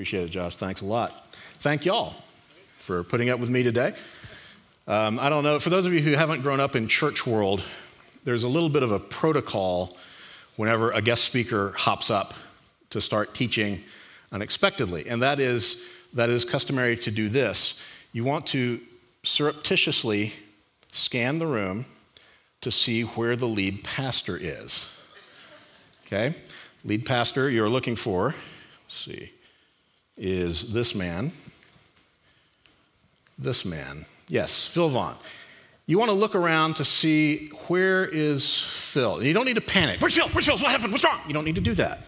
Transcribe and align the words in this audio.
Appreciate 0.00 0.24
it, 0.24 0.30
Josh. 0.30 0.56
Thanks 0.56 0.80
a 0.80 0.86
lot. 0.86 1.10
Thank 1.58 1.84
y'all 1.84 2.14
for 2.78 3.04
putting 3.04 3.28
up 3.28 3.38
with 3.38 3.50
me 3.50 3.62
today. 3.62 3.92
Um, 4.88 5.20
I 5.20 5.28
don't 5.28 5.44
know, 5.44 5.58
for 5.58 5.68
those 5.68 5.84
of 5.84 5.92
you 5.92 6.00
who 6.00 6.12
haven't 6.12 6.40
grown 6.40 6.58
up 6.58 6.74
in 6.74 6.88
church 6.88 7.26
world, 7.26 7.62
there's 8.24 8.42
a 8.42 8.48
little 8.48 8.70
bit 8.70 8.82
of 8.82 8.92
a 8.92 8.98
protocol 8.98 9.98
whenever 10.56 10.90
a 10.92 11.02
guest 11.02 11.24
speaker 11.24 11.74
hops 11.76 12.10
up 12.10 12.32
to 12.88 13.02
start 13.02 13.34
teaching 13.34 13.84
unexpectedly. 14.32 15.06
And 15.06 15.20
that 15.20 15.38
is, 15.38 15.86
that 16.14 16.30
is 16.30 16.46
customary 16.46 16.96
to 16.96 17.10
do 17.10 17.28
this. 17.28 17.78
You 18.14 18.24
want 18.24 18.46
to 18.46 18.80
surreptitiously 19.22 20.32
scan 20.92 21.38
the 21.38 21.46
room 21.46 21.84
to 22.62 22.70
see 22.70 23.02
where 23.02 23.36
the 23.36 23.46
lead 23.46 23.84
pastor 23.84 24.38
is. 24.40 24.98
Okay? 26.06 26.34
Lead 26.86 27.04
pastor 27.04 27.50
you're 27.50 27.68
looking 27.68 27.96
for, 27.96 28.34
Let's 28.86 28.96
see, 28.96 29.30
is 30.20 30.72
this 30.72 30.94
man. 30.94 31.32
This 33.38 33.64
man. 33.64 34.04
Yes, 34.28 34.66
Phil 34.66 34.90
Vaughn. 34.90 35.16
You 35.86 35.98
want 35.98 36.10
to 36.10 36.14
look 36.14 36.36
around 36.36 36.76
to 36.76 36.84
see 36.84 37.48
where 37.66 38.04
is 38.04 38.62
Phil. 38.62 39.22
You 39.24 39.32
don't 39.32 39.46
need 39.46 39.54
to 39.54 39.60
panic. 39.60 40.00
Where's 40.00 40.14
Phil? 40.14 40.28
Where's 40.28 40.46
Phil? 40.46 40.58
What 40.58 40.70
happened? 40.70 40.92
What's 40.92 41.04
wrong? 41.04 41.18
You 41.26 41.32
don't 41.32 41.44
need 41.44 41.56
to 41.56 41.60
do 41.60 41.72
that. 41.74 42.00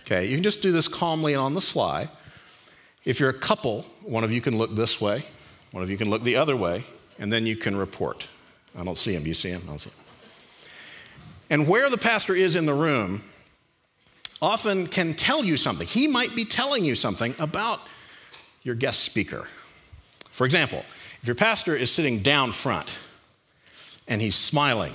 Okay, 0.00 0.26
you 0.26 0.34
can 0.34 0.42
just 0.42 0.62
do 0.62 0.72
this 0.72 0.88
calmly 0.88 1.34
and 1.34 1.42
on 1.42 1.54
the 1.54 1.60
sly. 1.60 2.08
If 3.04 3.20
you're 3.20 3.30
a 3.30 3.34
couple, 3.34 3.82
one 4.02 4.24
of 4.24 4.32
you 4.32 4.40
can 4.40 4.56
look 4.56 4.74
this 4.74 5.00
way, 5.00 5.24
one 5.70 5.82
of 5.82 5.90
you 5.90 5.96
can 5.96 6.10
look 6.10 6.22
the 6.22 6.36
other 6.36 6.56
way, 6.56 6.84
and 7.18 7.32
then 7.32 7.46
you 7.46 7.56
can 7.56 7.76
report. 7.76 8.26
I 8.76 8.82
don't 8.82 8.98
see 8.98 9.14
him. 9.14 9.26
You 9.26 9.34
see 9.34 9.50
him? 9.50 9.62
I 9.66 9.68
don't 9.68 9.78
see 9.78 9.90
him. 9.90 9.98
And 11.50 11.68
where 11.68 11.90
the 11.90 11.98
pastor 11.98 12.34
is 12.34 12.56
in 12.56 12.64
the 12.66 12.74
room 12.74 13.22
often 14.42 14.88
can 14.88 15.14
tell 15.14 15.44
you 15.44 15.56
something. 15.56 15.86
He 15.86 16.08
might 16.08 16.34
be 16.34 16.44
telling 16.44 16.84
you 16.84 16.96
something 16.96 17.34
about 17.38 17.80
your 18.62 18.74
guest 18.74 19.00
speaker. 19.00 19.46
For 20.30 20.44
example, 20.44 20.84
if 21.20 21.26
your 21.26 21.36
pastor 21.36 21.76
is 21.76 21.90
sitting 21.90 22.18
down 22.18 22.50
front 22.50 22.92
and 24.08 24.20
he's 24.20 24.34
smiling, 24.34 24.92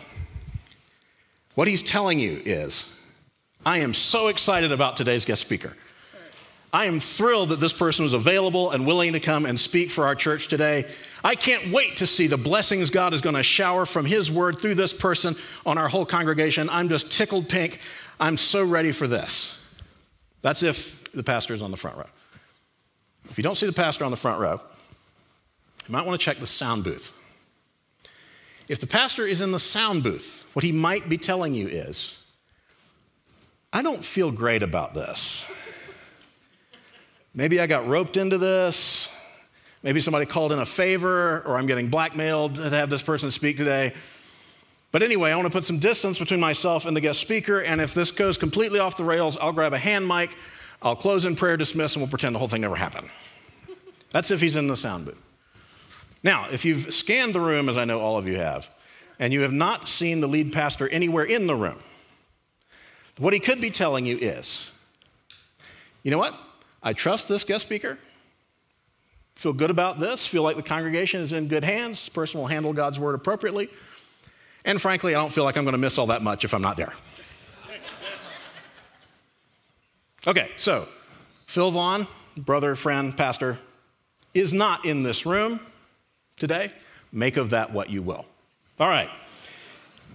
what 1.55 1.67
he's 1.67 1.81
telling 1.81 2.19
you 2.19 2.41
is, 2.45 3.01
I 3.65 3.79
am 3.79 3.93
so 3.93 4.27
excited 4.27 4.71
about 4.71 4.97
today's 4.97 5.25
guest 5.25 5.41
speaker. 5.41 5.73
I 6.73 6.85
am 6.85 6.99
thrilled 6.99 7.49
that 7.49 7.61
this 7.61 7.71
person 7.71 8.03
was 8.03 8.13
available 8.13 8.71
and 8.71 8.85
willing 8.85 9.13
to 9.13 9.21
come 9.21 9.45
and 9.45 9.57
speak 9.57 9.89
for 9.89 10.05
our 10.05 10.15
church 10.15 10.49
today. 10.49 10.85
I 11.23 11.35
can't 11.35 11.71
wait 11.71 11.97
to 11.97 12.07
see 12.07 12.27
the 12.27 12.37
blessings 12.37 12.91
God 12.91 13.13
is 13.13 13.21
going 13.21 13.35
to 13.35 13.43
shower 13.43 13.85
from 13.85 14.05
His 14.05 14.29
word 14.29 14.59
through 14.59 14.75
this 14.75 14.93
person 14.93 15.35
on 15.65 15.77
our 15.77 15.87
whole 15.87 16.05
congregation. 16.05 16.69
I'm 16.69 16.89
just 16.89 17.11
tickled 17.11 17.47
pink. 17.47 17.79
I'm 18.19 18.37
so 18.37 18.65
ready 18.65 18.91
for 18.91 19.07
this. 19.07 19.53
That's 20.41 20.63
if 20.63 21.11
the 21.11 21.23
pastor 21.23 21.53
is 21.53 21.61
on 21.61 21.71
the 21.71 21.77
front 21.77 21.97
row. 21.97 22.09
If 23.29 23.37
you 23.37 23.43
don't 23.43 23.55
see 23.55 23.65
the 23.65 23.73
pastor 23.73 24.05
on 24.05 24.11
the 24.11 24.17
front 24.17 24.39
row, 24.39 24.61
you 25.87 25.93
might 25.93 26.05
want 26.05 26.19
to 26.19 26.23
check 26.23 26.37
the 26.37 26.47
sound 26.47 26.83
booth. 26.83 27.13
If 28.67 28.79
the 28.79 28.87
pastor 28.87 29.25
is 29.25 29.41
in 29.41 29.51
the 29.51 29.59
sound 29.59 30.03
booth, 30.03 30.49
what 30.53 30.63
he 30.63 30.71
might 30.71 31.07
be 31.07 31.17
telling 31.17 31.53
you 31.53 31.67
is, 31.67 32.25
I 33.71 33.81
don't 33.81 34.03
feel 34.03 34.31
great 34.31 34.63
about 34.63 34.93
this. 34.93 35.49
Maybe 37.33 37.59
I 37.59 37.67
got 37.67 37.87
roped 37.87 38.17
into 38.17 38.37
this. 38.37 39.13
Maybe 39.83 39.99
somebody 39.99 40.25
called 40.25 40.51
in 40.51 40.59
a 40.59 40.65
favor, 40.65 41.41
or 41.45 41.55
I'm 41.57 41.67
getting 41.67 41.89
blackmailed 41.89 42.55
to 42.55 42.69
have 42.71 42.89
this 42.89 43.01
person 43.01 43.29
speak 43.31 43.57
today. 43.57 43.93
But 44.97 45.03
anyway, 45.03 45.31
I 45.31 45.35
want 45.35 45.45
to 45.45 45.55
put 45.55 45.63
some 45.63 45.77
distance 45.77 46.17
between 46.17 46.39
myself 46.39 46.87
and 46.87 46.97
the 46.97 47.01
guest 47.01 47.19
speaker, 47.19 47.61
and 47.61 47.79
if 47.79 47.93
this 47.93 48.09
goes 48.09 48.35
completely 48.35 48.79
off 48.79 48.97
the 48.97 49.03
rails, 49.03 49.37
I'll 49.37 49.53
grab 49.53 49.71
a 49.73 49.77
hand 49.77 50.07
mic, 50.07 50.31
I'll 50.81 50.95
close 50.95 51.23
in 51.23 51.35
prayer, 51.35 51.55
dismiss, 51.55 51.93
and 51.93 52.01
we'll 52.01 52.09
pretend 52.09 52.33
the 52.33 52.39
whole 52.39 52.47
thing 52.47 52.61
never 52.61 52.75
happened. 52.75 53.07
That's 54.09 54.31
if 54.31 54.41
he's 54.41 54.55
in 54.55 54.67
the 54.67 54.75
sound 54.75 55.05
booth. 55.05 55.21
Now, 56.23 56.47
if 56.51 56.65
you've 56.65 56.91
scanned 56.95 57.35
the 57.35 57.39
room, 57.39 57.69
as 57.69 57.77
I 57.77 57.85
know 57.85 57.99
all 57.99 58.17
of 58.17 58.25
you 58.25 58.37
have, 58.37 58.71
and 59.19 59.31
you 59.31 59.41
have 59.41 59.53
not 59.53 59.87
seen 59.87 60.19
the 60.19 60.25
lead 60.25 60.51
pastor 60.51 60.89
anywhere 60.89 61.25
in 61.25 61.45
the 61.45 61.55
room, 61.55 61.77
what 63.19 63.33
he 63.33 63.39
could 63.39 63.61
be 63.61 63.69
telling 63.69 64.07
you 64.07 64.17
is, 64.17 64.71
you 66.01 66.09
know 66.09 66.17
what? 66.17 66.33
I 66.81 66.93
trust 66.93 67.29
this 67.29 67.43
guest 67.43 67.67
speaker. 67.67 67.99
Feel 69.35 69.53
good 69.53 69.69
about 69.69 69.99
this. 69.99 70.25
Feel 70.25 70.41
like 70.41 70.55
the 70.55 70.63
congregation 70.63 71.21
is 71.21 71.33
in 71.33 71.49
good 71.49 71.63
hands. 71.63 72.03
This 72.03 72.09
person 72.09 72.39
will 72.39 72.47
handle 72.47 72.73
God's 72.73 72.99
word 72.99 73.13
appropriately. 73.13 73.69
And 74.67 74.81
frankly, 74.81 75.15
I 75.15 75.17
don't 75.17 75.31
feel 75.31 75.45
like 75.45 75.55
I'm 75.55 75.63
going 75.63 75.71
to 75.71 75.79
miss 75.79 75.97
all 75.97 76.07
that 76.07 76.21
much 76.21 76.43
if 76.43 76.53
I'm 76.53 76.61
not 76.61 76.75
there. 76.75 76.91
Okay, 80.27 80.51
so 80.57 80.89
Phil 81.45 81.71
Vaughn, 81.71 82.05
brother, 82.35 82.75
friend, 82.75 83.15
pastor, 83.15 83.57
is 84.33 84.53
not 84.53 84.85
in 84.85 85.03
this 85.03 85.25
room 85.25 85.61
today. 86.35 86.69
Make 87.13 87.37
of 87.37 87.51
that 87.51 87.71
what 87.71 87.89
you 87.89 88.01
will. 88.01 88.25
All 88.77 88.89
right. 88.89 89.09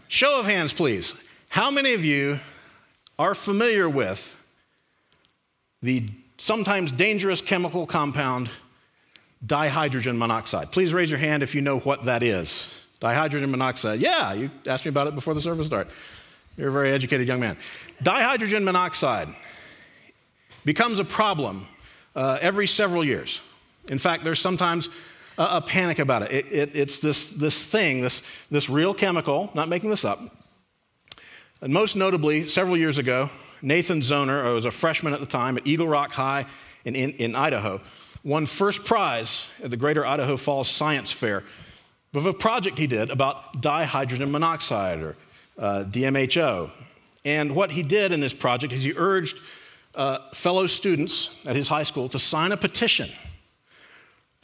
Show 0.08 0.38
of 0.38 0.44
hands, 0.44 0.74
please. 0.74 1.26
How 1.48 1.70
many 1.70 1.94
of 1.94 2.04
you 2.04 2.38
are 3.18 3.34
familiar 3.34 3.88
with 3.88 4.38
the 5.80 6.10
sometimes 6.36 6.92
dangerous 6.92 7.40
chemical 7.40 7.86
compound 7.86 8.50
dihydrogen 9.46 10.18
monoxide? 10.18 10.72
Please 10.72 10.92
raise 10.92 11.10
your 11.10 11.20
hand 11.20 11.42
if 11.42 11.54
you 11.54 11.62
know 11.62 11.78
what 11.78 12.02
that 12.02 12.22
is. 12.22 12.81
Dihydrogen 13.02 13.50
monoxide. 13.50 13.98
Yeah, 13.98 14.32
you 14.32 14.50
asked 14.64 14.84
me 14.84 14.90
about 14.90 15.08
it 15.08 15.14
before 15.16 15.34
the 15.34 15.40
service 15.40 15.66
started. 15.66 15.92
You're 16.56 16.68
a 16.68 16.72
very 16.72 16.92
educated 16.92 17.26
young 17.26 17.40
man. 17.40 17.56
Dihydrogen 18.02 18.62
monoxide 18.62 19.28
becomes 20.64 21.00
a 21.00 21.04
problem 21.04 21.66
uh, 22.14 22.38
every 22.40 22.68
several 22.68 23.04
years. 23.04 23.40
In 23.88 23.98
fact, 23.98 24.22
there's 24.22 24.38
sometimes 24.38 24.88
a, 25.36 25.56
a 25.56 25.60
panic 25.60 25.98
about 25.98 26.22
it. 26.22 26.30
it, 26.32 26.52
it 26.52 26.76
it's 26.76 27.00
this, 27.00 27.30
this 27.30 27.66
thing, 27.66 28.02
this, 28.02 28.22
this 28.52 28.70
real 28.70 28.94
chemical, 28.94 29.50
not 29.52 29.68
making 29.68 29.90
this 29.90 30.04
up. 30.04 30.20
And 31.60 31.72
most 31.72 31.96
notably, 31.96 32.46
several 32.46 32.76
years 32.76 32.98
ago, 32.98 33.30
Nathan 33.62 34.00
Zohner, 34.00 34.44
who 34.44 34.54
was 34.54 34.64
a 34.64 34.70
freshman 34.70 35.12
at 35.12 35.18
the 35.18 35.26
time 35.26 35.56
at 35.56 35.66
Eagle 35.66 35.88
Rock 35.88 36.12
High 36.12 36.46
in, 36.84 36.94
in, 36.94 37.10
in 37.12 37.34
Idaho, 37.34 37.80
won 38.22 38.46
first 38.46 38.84
prize 38.84 39.50
at 39.62 39.70
the 39.70 39.76
Greater 39.76 40.06
Idaho 40.06 40.36
Falls 40.36 40.68
Science 40.68 41.10
Fair 41.10 41.42
of 42.14 42.26
a 42.26 42.32
project 42.32 42.78
he 42.78 42.86
did 42.86 43.10
about 43.10 43.62
dihydrogen 43.62 44.30
monoxide 44.30 45.00
or 45.00 45.16
uh, 45.58 45.84
DMHO. 45.84 46.70
And 47.24 47.54
what 47.54 47.70
he 47.70 47.82
did 47.82 48.12
in 48.12 48.20
this 48.20 48.34
project 48.34 48.72
is 48.72 48.82
he 48.82 48.92
urged 48.96 49.38
uh, 49.94 50.18
fellow 50.34 50.66
students 50.66 51.38
at 51.46 51.56
his 51.56 51.68
high 51.68 51.84
school 51.84 52.08
to 52.10 52.18
sign 52.18 52.52
a 52.52 52.56
petition 52.56 53.08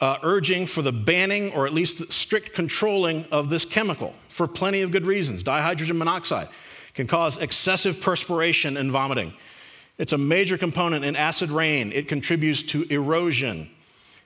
uh, 0.01 0.17
urging 0.23 0.65
for 0.65 0.81
the 0.81 0.91
banning 0.91 1.51
or 1.51 1.65
at 1.65 1.73
least 1.73 2.11
strict 2.11 2.53
controlling 2.53 3.25
of 3.31 3.49
this 3.49 3.65
chemical 3.65 4.13
for 4.29 4.47
plenty 4.47 4.81
of 4.81 4.91
good 4.91 5.05
reasons. 5.05 5.43
Dihydrogen 5.43 5.97
monoxide 5.97 6.47
can 6.93 7.07
cause 7.07 7.37
excessive 7.37 8.01
perspiration 8.01 8.77
and 8.77 8.91
vomiting. 8.91 9.33
It's 9.97 10.13
a 10.13 10.17
major 10.17 10.57
component 10.57 11.03
in 11.03 11.15
acid 11.15 11.49
rain. 11.49 11.91
It 11.91 12.07
contributes 12.07 12.63
to 12.63 12.83
erosion. 12.83 13.69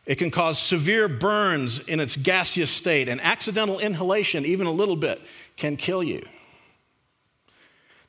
It 0.05 0.15
can 0.15 0.31
cause 0.31 0.59
severe 0.59 1.07
burns 1.07 1.87
in 1.87 1.99
its 1.99 2.17
gaseous 2.17 2.71
state, 2.71 3.07
and 3.07 3.21
accidental 3.21 3.79
inhalation, 3.79 4.45
even 4.45 4.67
a 4.67 4.71
little 4.71 4.97
bit, 4.97 5.21
can 5.55 5.77
kill 5.77 6.03
you. 6.03 6.21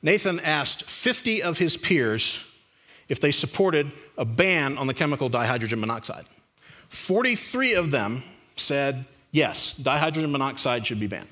Nathan 0.01 0.39
asked 0.41 0.83
50 0.89 1.41
of 1.41 1.57
his 1.57 1.77
peers 1.77 2.45
if 3.07 3.19
they 3.19 3.31
supported 3.31 3.91
a 4.17 4.25
ban 4.25 4.77
on 4.77 4.87
the 4.87 4.93
chemical 4.93 5.29
dihydrogen 5.29 5.79
monoxide. 5.79 6.25
43 6.89 7.73
of 7.75 7.91
them 7.91 8.23
said, 8.55 9.05
yes, 9.31 9.77
dihydrogen 9.79 10.31
monoxide 10.31 10.85
should 10.85 10.99
be 10.99 11.07
banned. 11.07 11.27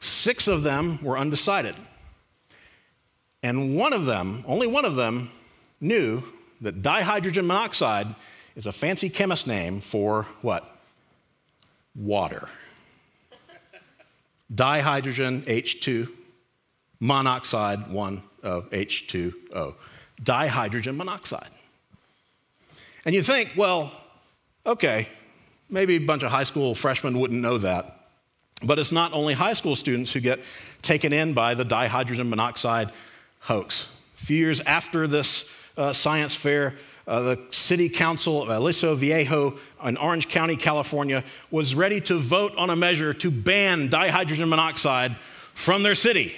Six 0.00 0.48
of 0.48 0.62
them 0.62 1.02
were 1.02 1.18
undecided. 1.18 1.74
And 3.42 3.76
one 3.76 3.92
of 3.92 4.06
them, 4.06 4.44
only 4.46 4.66
one 4.66 4.84
of 4.84 4.96
them, 4.96 5.30
knew 5.80 6.22
that 6.60 6.82
dihydrogen 6.82 7.46
monoxide 7.46 8.14
is 8.56 8.66
a 8.66 8.72
fancy 8.72 9.10
chemist 9.10 9.46
name 9.46 9.80
for 9.80 10.26
what? 10.40 10.66
Water. 11.94 12.48
Dihydrogen 14.52 15.42
H2 15.44 16.08
monoxide 16.98 17.88
1 17.88 18.22
H2O. 18.42 19.74
Dihydrogen 20.22 20.96
monoxide. 20.96 21.50
And 23.04 23.14
you 23.14 23.22
think, 23.22 23.52
well, 23.56 23.92
okay, 24.64 25.08
maybe 25.68 25.96
a 25.96 25.98
bunch 25.98 26.22
of 26.22 26.30
high 26.30 26.44
school 26.44 26.74
freshmen 26.74 27.18
wouldn't 27.18 27.40
know 27.40 27.58
that. 27.58 27.92
But 28.62 28.78
it's 28.78 28.92
not 28.92 29.12
only 29.12 29.34
high 29.34 29.52
school 29.52 29.76
students 29.76 30.12
who 30.12 30.20
get 30.20 30.40
taken 30.80 31.12
in 31.12 31.34
by 31.34 31.54
the 31.54 31.64
dihydrogen 31.64 32.28
monoxide 32.28 32.90
hoax. 33.40 33.92
A 34.14 34.24
few 34.24 34.38
years 34.38 34.60
after 34.60 35.06
this 35.06 35.50
uh, 35.76 35.92
science 35.92 36.34
fair, 36.34 36.74
uh, 37.06 37.20
the 37.20 37.38
city 37.50 37.88
council 37.88 38.42
of 38.42 38.48
Aliso 38.48 38.94
Viejo 38.94 39.56
in 39.84 39.96
Orange 39.96 40.28
County, 40.28 40.56
California, 40.56 41.22
was 41.50 41.74
ready 41.74 42.00
to 42.02 42.18
vote 42.18 42.52
on 42.56 42.70
a 42.70 42.76
measure 42.76 43.14
to 43.14 43.30
ban 43.30 43.88
dihydrogen 43.88 44.48
monoxide 44.48 45.16
from 45.54 45.82
their 45.82 45.94
city. 45.94 46.34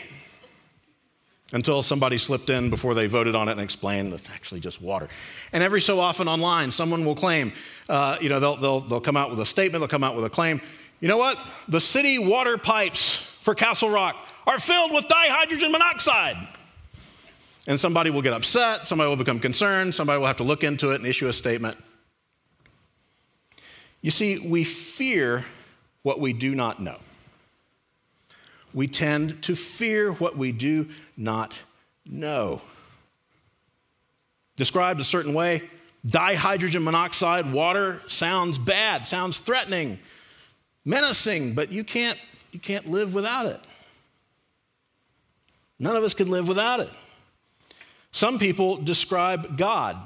until 1.52 1.82
somebody 1.82 2.18
slipped 2.18 2.50
in 2.50 2.68
before 2.68 2.94
they 2.94 3.06
voted 3.06 3.34
on 3.34 3.48
it 3.48 3.52
and 3.52 3.60
explained 3.60 4.12
it's 4.12 4.28
actually 4.30 4.60
just 4.60 4.82
water. 4.82 5.08
And 5.52 5.62
every 5.62 5.80
so 5.80 5.98
often 5.98 6.28
online, 6.28 6.70
someone 6.72 7.04
will 7.04 7.14
claim, 7.14 7.52
uh, 7.88 8.18
you 8.20 8.28
know, 8.28 8.38
they'll, 8.38 8.56
they'll, 8.56 8.80
they'll 8.80 9.00
come 9.00 9.16
out 9.16 9.30
with 9.30 9.40
a 9.40 9.46
statement, 9.46 9.80
they'll 9.80 9.88
come 9.88 10.04
out 10.04 10.14
with 10.14 10.24
a 10.24 10.30
claim. 10.30 10.60
You 11.00 11.08
know 11.08 11.16
what? 11.16 11.38
The 11.68 11.80
city 11.80 12.18
water 12.18 12.58
pipes 12.58 13.16
for 13.40 13.54
Castle 13.54 13.88
Rock 13.88 14.16
are 14.46 14.58
filled 14.58 14.92
with 14.92 15.06
dihydrogen 15.08 15.70
monoxide. 15.70 16.36
And 17.68 17.78
somebody 17.78 18.08
will 18.08 18.22
get 18.22 18.32
upset, 18.32 18.86
somebody 18.86 19.10
will 19.10 19.16
become 19.16 19.38
concerned, 19.38 19.94
somebody 19.94 20.18
will 20.18 20.26
have 20.26 20.38
to 20.38 20.42
look 20.42 20.64
into 20.64 20.92
it 20.92 20.96
and 20.96 21.06
issue 21.06 21.28
a 21.28 21.34
statement. 21.34 21.76
You 24.00 24.10
see, 24.10 24.38
we 24.38 24.64
fear 24.64 25.44
what 26.02 26.18
we 26.18 26.32
do 26.32 26.54
not 26.54 26.80
know. 26.80 26.96
We 28.72 28.88
tend 28.88 29.42
to 29.42 29.54
fear 29.54 30.12
what 30.12 30.34
we 30.34 30.50
do 30.50 30.88
not 31.14 31.62
know. 32.06 32.62
Described 34.56 34.98
a 35.00 35.04
certain 35.04 35.34
way, 35.34 35.68
dihydrogen 36.06 36.82
monoxide 36.82 37.52
water 37.52 38.00
sounds 38.08 38.56
bad, 38.56 39.06
sounds 39.06 39.38
threatening, 39.38 39.98
menacing, 40.86 41.52
but 41.52 41.70
you 41.70 41.84
can't, 41.84 42.18
you 42.50 42.60
can't 42.60 42.88
live 42.88 43.12
without 43.12 43.44
it. 43.44 43.60
None 45.78 45.96
of 45.96 46.02
us 46.02 46.14
can 46.14 46.30
live 46.30 46.48
without 46.48 46.80
it. 46.80 46.88
Some 48.18 48.40
people 48.40 48.78
describe 48.78 49.56
God 49.56 49.96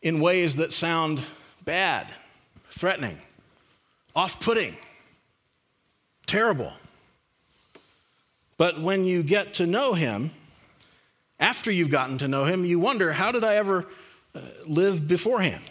in 0.00 0.20
ways 0.20 0.54
that 0.54 0.72
sound 0.72 1.20
bad, 1.64 2.06
threatening, 2.70 3.18
off 4.14 4.40
putting, 4.40 4.76
terrible. 6.24 6.72
But 8.58 8.80
when 8.80 9.04
you 9.04 9.24
get 9.24 9.54
to 9.54 9.66
know 9.66 9.94
Him, 9.94 10.30
after 11.40 11.72
you've 11.72 11.90
gotten 11.90 12.18
to 12.18 12.28
know 12.28 12.44
Him, 12.44 12.64
you 12.64 12.78
wonder, 12.78 13.12
how 13.12 13.32
did 13.32 13.42
I 13.42 13.56
ever 13.56 13.86
uh, 14.32 14.42
live 14.64 15.08
beforehand? 15.08 15.64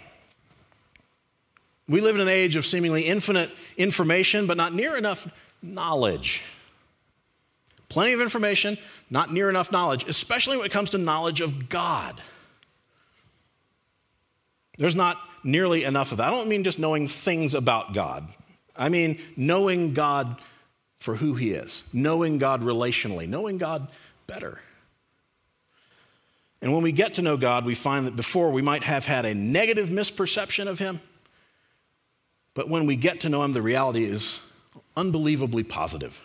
We 1.87 2.01
live 2.01 2.15
in 2.15 2.21
an 2.21 2.27
age 2.27 2.57
of 2.57 2.65
seemingly 2.65 3.03
infinite 3.03 3.49
information, 3.77 4.45
but 4.45 4.57
not 4.57 4.73
near 4.73 4.97
enough 4.97 5.33
knowledge. 5.61 6.41
Plenty 7.93 8.13
of 8.13 8.21
information, 8.21 8.79
not 9.11 9.31
near 9.31 9.51
enough 9.51 9.71
knowledge, 9.71 10.05
especially 10.07 10.57
when 10.57 10.65
it 10.65 10.71
comes 10.71 10.89
to 10.89 10.97
knowledge 10.97 11.41
of 11.41 11.69
God. 11.69 12.19
There's 14.79 14.95
not 14.95 15.19
nearly 15.43 15.83
enough 15.83 16.11
of 16.11 16.17
that. 16.17 16.29
I 16.29 16.31
don't 16.31 16.49
mean 16.49 16.63
just 16.63 16.79
knowing 16.79 17.07
things 17.07 17.53
about 17.53 17.93
God, 17.93 18.27
I 18.75 18.89
mean 18.89 19.19
knowing 19.37 19.93
God 19.93 20.37
for 20.97 21.13
who 21.13 21.35
He 21.35 21.51
is, 21.51 21.83
knowing 21.93 22.39
God 22.39 22.63
relationally, 22.63 23.27
knowing 23.27 23.59
God 23.59 23.87
better. 24.25 24.59
And 26.59 26.73
when 26.73 26.81
we 26.81 26.93
get 26.93 27.13
to 27.15 27.21
know 27.21 27.37
God, 27.37 27.63
we 27.63 27.75
find 27.75 28.07
that 28.07 28.15
before 28.15 28.49
we 28.49 28.63
might 28.63 28.81
have 28.81 29.05
had 29.05 29.23
a 29.23 29.35
negative 29.35 29.89
misperception 29.89 30.65
of 30.65 30.79
Him, 30.79 30.99
but 32.55 32.67
when 32.67 32.87
we 32.87 32.95
get 32.95 33.19
to 33.19 33.29
know 33.29 33.43
Him, 33.43 33.53
the 33.53 33.61
reality 33.61 34.05
is 34.05 34.41
unbelievably 34.97 35.65
positive. 35.65 36.19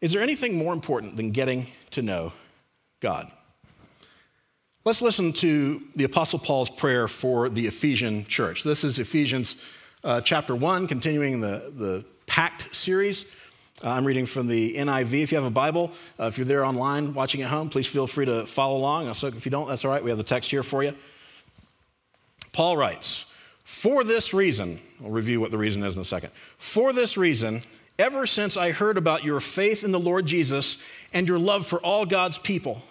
Is 0.00 0.12
there 0.12 0.22
anything 0.22 0.58
more 0.58 0.74
important 0.74 1.16
than 1.16 1.30
getting 1.30 1.66
to 1.92 2.02
know 2.02 2.32
God? 3.00 3.30
Let's 4.84 5.00
listen 5.00 5.32
to 5.34 5.82
the 5.96 6.04
Apostle 6.04 6.38
Paul's 6.38 6.68
prayer 6.68 7.08
for 7.08 7.48
the 7.48 7.66
Ephesian 7.66 8.26
church. 8.26 8.62
This 8.62 8.84
is 8.84 8.98
Ephesians 8.98 9.60
uh, 10.04 10.20
chapter 10.20 10.54
1, 10.54 10.86
continuing 10.86 11.40
the, 11.40 11.72
the 11.74 12.04
Pact 12.26 12.74
series. 12.76 13.34
Uh, 13.82 13.90
I'm 13.90 14.04
reading 14.04 14.26
from 14.26 14.48
the 14.48 14.74
NIV. 14.74 15.22
If 15.22 15.32
you 15.32 15.38
have 15.38 15.46
a 15.46 15.50
Bible, 15.50 15.92
uh, 16.20 16.24
if 16.24 16.36
you're 16.36 16.44
there 16.44 16.64
online 16.64 17.14
watching 17.14 17.40
at 17.40 17.48
home, 17.48 17.70
please 17.70 17.86
feel 17.86 18.06
free 18.06 18.26
to 18.26 18.44
follow 18.44 18.76
along. 18.76 19.12
So 19.14 19.28
if 19.28 19.46
you 19.46 19.50
don't, 19.50 19.66
that's 19.66 19.84
all 19.84 19.90
right. 19.90 20.04
We 20.04 20.10
have 20.10 20.18
the 20.18 20.24
text 20.24 20.50
here 20.50 20.62
for 20.62 20.82
you. 20.84 20.94
Paul 22.52 22.76
writes, 22.76 23.32
For 23.64 24.04
this 24.04 24.34
reason, 24.34 24.78
I'll 25.02 25.10
review 25.10 25.40
what 25.40 25.50
the 25.50 25.58
reason 25.58 25.82
is 25.84 25.94
in 25.94 26.00
a 26.02 26.04
second. 26.04 26.32
For 26.58 26.92
this 26.92 27.16
reason, 27.16 27.62
ever 27.98 28.26
since 28.26 28.56
I 28.56 28.72
heard 28.72 28.96
about 28.96 29.24
your 29.24 29.40
faith 29.40 29.84
in 29.84 29.92
the 29.92 30.00
Lord 30.00 30.26
Jesus 30.26 30.82
and 31.12 31.28
your 31.28 31.38
love 31.38 31.66
for 31.66 31.78
all 31.80 32.06
God's 32.06 32.38
people, 32.38 32.82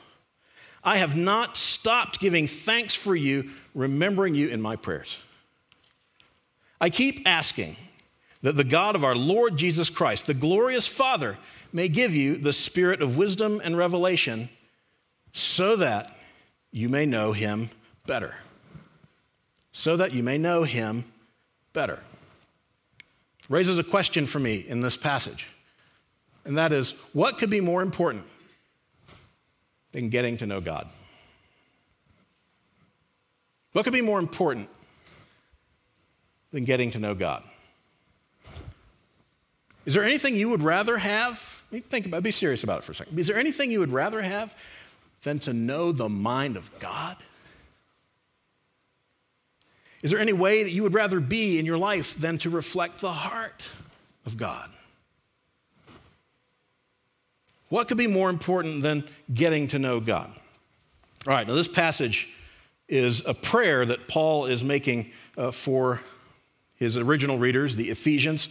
I 0.83 0.97
have 0.97 1.15
not 1.15 1.57
stopped 1.57 2.19
giving 2.19 2.47
thanks 2.47 2.93
for 2.93 3.15
you, 3.15 3.49
remembering 3.73 4.35
you 4.35 4.49
in 4.49 4.61
my 4.61 4.75
prayers. 4.75 5.17
I 6.79 6.89
keep 6.89 7.27
asking 7.27 7.75
that 8.41 8.53
the 8.53 8.63
God 8.63 8.95
of 8.95 9.03
our 9.03 9.15
Lord 9.15 9.57
Jesus 9.57 9.89
Christ, 9.89 10.27
the 10.27 10.33
glorious 10.33 10.87
Father, 10.87 11.37
may 11.73 11.87
give 11.87 12.13
you 12.13 12.37
the 12.37 12.53
spirit 12.53 13.01
of 13.01 13.17
wisdom 13.17 13.59
and 13.63 13.75
revelation 13.75 14.49
so 15.33 15.75
that 15.77 16.15
you 16.71 16.87
may 16.87 17.05
know 17.05 17.31
him 17.31 17.69
better. 18.05 18.35
So 19.71 19.97
that 19.97 20.13
you 20.13 20.21
may 20.21 20.37
know 20.37 20.63
him 20.63 21.05
better. 21.73 22.01
Raises 23.47 23.77
a 23.77 23.83
question 23.83 24.25
for 24.25 24.39
me 24.39 24.65
in 24.67 24.81
this 24.81 24.97
passage, 24.97 25.47
and 26.45 26.57
that 26.57 26.73
is 26.73 26.91
what 27.13 27.37
could 27.37 27.49
be 27.49 27.61
more 27.61 27.81
important 27.81 28.23
than 29.91 30.09
getting 30.09 30.37
to 30.37 30.45
know 30.45 30.59
God? 30.59 30.87
What 33.73 33.83
could 33.83 33.93
be 33.93 34.01
more 34.01 34.19
important 34.19 34.69
than 36.51 36.65
getting 36.65 36.91
to 36.91 36.99
know 36.99 37.13
God? 37.13 37.43
Is 39.85 39.93
there 39.93 40.03
anything 40.03 40.35
you 40.35 40.49
would 40.49 40.63
rather 40.63 40.97
have? 40.97 41.61
Think 41.71 42.07
about 42.07 42.23
be 42.23 42.31
serious 42.31 42.63
about 42.63 42.79
it 42.79 42.83
for 42.83 42.93
a 42.93 42.95
second. 42.95 43.19
Is 43.19 43.27
there 43.27 43.37
anything 43.37 43.69
you 43.69 43.79
would 43.79 43.91
rather 43.91 44.21
have 44.21 44.55
than 45.21 45.37
to 45.39 45.53
know 45.53 45.91
the 45.91 46.09
mind 46.09 46.57
of 46.57 46.71
God? 46.79 47.17
Is 50.05 50.11
there 50.11 50.19
any 50.19 50.33
way 50.33 50.61
that 50.61 50.69
you 50.69 50.83
would 50.83 50.93
rather 50.93 51.19
be 51.19 51.57
in 51.57 51.65
your 51.65 51.79
life 51.79 52.13
than 52.13 52.37
to 52.37 52.51
reflect 52.51 53.01
the 53.01 53.11
heart 53.11 53.63
of 54.23 54.37
God? 54.37 54.69
What 57.69 57.87
could 57.87 57.97
be 57.97 58.05
more 58.05 58.29
important 58.29 58.83
than 58.83 59.05
getting 59.33 59.67
to 59.69 59.79
know 59.79 59.99
God? 59.99 60.29
All 61.27 61.33
right, 61.33 61.47
now 61.47 61.55
this 61.55 61.67
passage 61.67 62.31
is 62.87 63.25
a 63.25 63.33
prayer 63.33 63.83
that 63.83 64.07
Paul 64.07 64.45
is 64.45 64.63
making 64.63 65.09
uh, 65.39 65.49
for 65.49 66.01
his 66.75 66.97
original 66.97 67.39
readers, 67.39 67.75
the 67.75 67.89
Ephesians, 67.89 68.49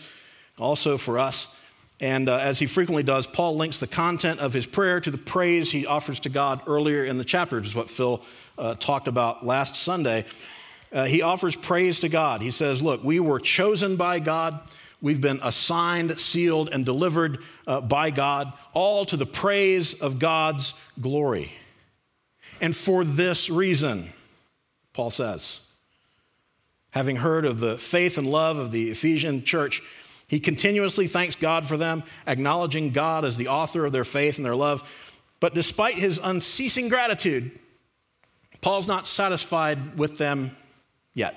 also 0.59 0.97
for 0.97 1.21
us. 1.21 1.55
And 2.01 2.29
uh, 2.29 2.37
as 2.39 2.59
he 2.59 2.67
frequently 2.67 3.05
does, 3.05 3.29
Paul 3.29 3.55
links 3.55 3.79
the 3.79 3.87
content 3.87 4.41
of 4.41 4.53
his 4.53 4.67
prayer 4.67 4.99
to 4.99 5.11
the 5.13 5.19
praise 5.19 5.71
he 5.71 5.87
offers 5.87 6.19
to 6.19 6.31
God 6.31 6.63
earlier 6.67 7.05
in 7.05 7.17
the 7.17 7.25
chapter, 7.25 7.55
which 7.59 7.67
is 7.67 7.77
what 7.77 7.91
Phil 7.91 8.25
uh, 8.59 8.75
talked 8.75 9.07
about 9.07 9.47
last 9.47 9.77
Sunday. 9.77 10.25
Uh, 10.95 11.05
he 11.05 11.21
offers 11.21 11.57
praise 11.57 12.01
to 12.01 12.09
God. 12.09 12.41
He 12.41 12.51
says, 12.51 12.81
Look, 12.81 13.05
we 13.05 13.21
were 13.21 13.41
chosen 13.41 13.97
by 13.97 14.21
God 14.21 14.61
We've 15.05 15.21
been 15.21 15.41
assigned, 15.43 16.19
sealed, 16.19 16.71
and 16.73 16.83
delivered 16.83 17.41
uh, 17.67 17.83
by 17.83 18.09
God, 18.09 18.55
all 18.73 19.05
to 19.05 19.19
the 19.19 19.27
praise 19.27 20.01
of 20.01 20.19
God's 20.19 20.81
glory. 20.99 21.53
And 22.59 22.75
for 22.75 23.05
this 23.05 23.51
reason, 23.51 24.15
Paul 24.95 25.11
says, 25.11 25.61
having 26.93 27.17
heard 27.17 27.45
of 27.45 27.61
the 27.61 27.77
faith 27.77 28.17
and 28.17 28.27
love 28.27 28.57
of 28.57 28.71
the 28.71 28.91
Ephesian 28.93 29.45
church, 29.45 29.83
he 30.27 30.41
continuously 30.41 31.07
thanks 31.07 31.37
God 31.37 31.67
for 31.67 31.77
them, 31.77 32.03
acknowledging 32.27 32.89
God 32.89 33.27
as 33.27 33.37
the 33.37 33.49
author 33.49 33.85
of 33.85 33.93
their 33.93 34.05
faith 34.05 34.39
and 34.39 34.47
their 34.47 34.57
love. 34.57 34.91
But 35.39 35.53
despite 35.53 35.97
his 35.97 36.19
unceasing 36.19 36.89
gratitude, 36.89 37.51
Paul's 38.63 38.89
not 38.89 39.07
satisfied 39.07 39.99
with 39.99 40.17
them 40.17 40.57
yet. 41.15 41.35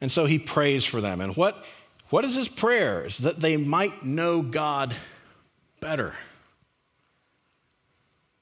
And 0.00 0.10
so 0.10 0.24
he 0.24 0.38
prays 0.38 0.84
for 0.84 1.00
them. 1.00 1.20
And 1.20 1.36
what 1.36 1.64
what 2.10 2.24
is 2.24 2.34
his 2.34 2.48
prayer? 2.48 3.04
Is 3.04 3.18
that 3.18 3.40
they 3.40 3.56
might 3.56 4.04
know 4.04 4.42
God 4.42 4.94
better. 5.80 6.14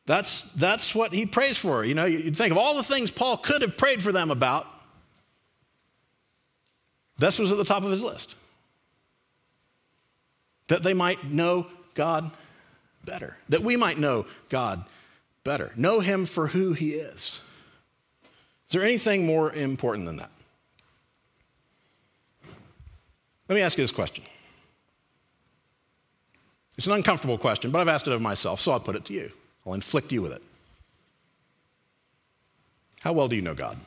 That's, 0.07 0.45
that's 0.53 0.95
what 0.95 1.13
he 1.13 1.27
prays 1.27 1.59
for. 1.59 1.85
You 1.85 1.95
know, 1.95 2.07
you 2.07 2.33
think 2.33 2.51
of 2.51 2.57
all 2.57 2.75
the 2.75 2.83
things 2.83 3.11
Paul 3.11 3.37
could 3.37 3.61
have 3.61 3.77
prayed 3.77 4.03
for 4.03 4.11
them 4.11 4.31
about. 4.31 4.67
This 7.19 7.39
was 7.39 7.53
at 7.53 7.59
the 7.59 7.65
top 7.65 7.85
of 7.85 7.91
his 7.91 8.03
list. 8.03 8.35
That 10.69 10.83
they 10.83 10.95
might 10.95 11.25
know 11.25 11.67
God 11.95 12.31
better. 13.05 13.37
That 13.51 13.61
we 13.61 13.77
might 13.77 13.99
know 13.99 14.25
God 14.49 14.83
better. 15.45 15.73
Know 15.77 16.01
him 16.01 16.25
for 16.25 16.47
who 16.47 16.73
he 16.73 16.93
is. 16.93 17.41
Is 18.69 18.73
there 18.73 18.83
anything 18.83 19.25
more 19.25 19.51
important 19.53 20.05
than 20.05 20.17
that? 20.17 20.31
Let 23.49 23.55
me 23.55 23.63
ask 23.63 23.79
you 23.79 23.85
this 23.85 23.93
question. 23.93 24.25
It's 26.77 26.87
an 26.87 26.93
uncomfortable 26.93 27.39
question, 27.39 27.71
but 27.71 27.81
I've 27.81 27.89
asked 27.89 28.07
it 28.07 28.13
of 28.13 28.21
myself, 28.21 28.61
so 28.61 28.73
I'll 28.73 28.81
put 28.81 28.95
it 28.95 29.07
to 29.07 29.15
you. 29.15 29.33
I'll 29.67 29.73
inflict 29.73 30.13
you 30.13 30.21
with 30.21 30.33
it. 30.33 30.43
How 33.01 33.15
well 33.15 33.27
do 33.27 33.37
you 33.37 33.43
know 33.43 33.55
God? 33.55 33.79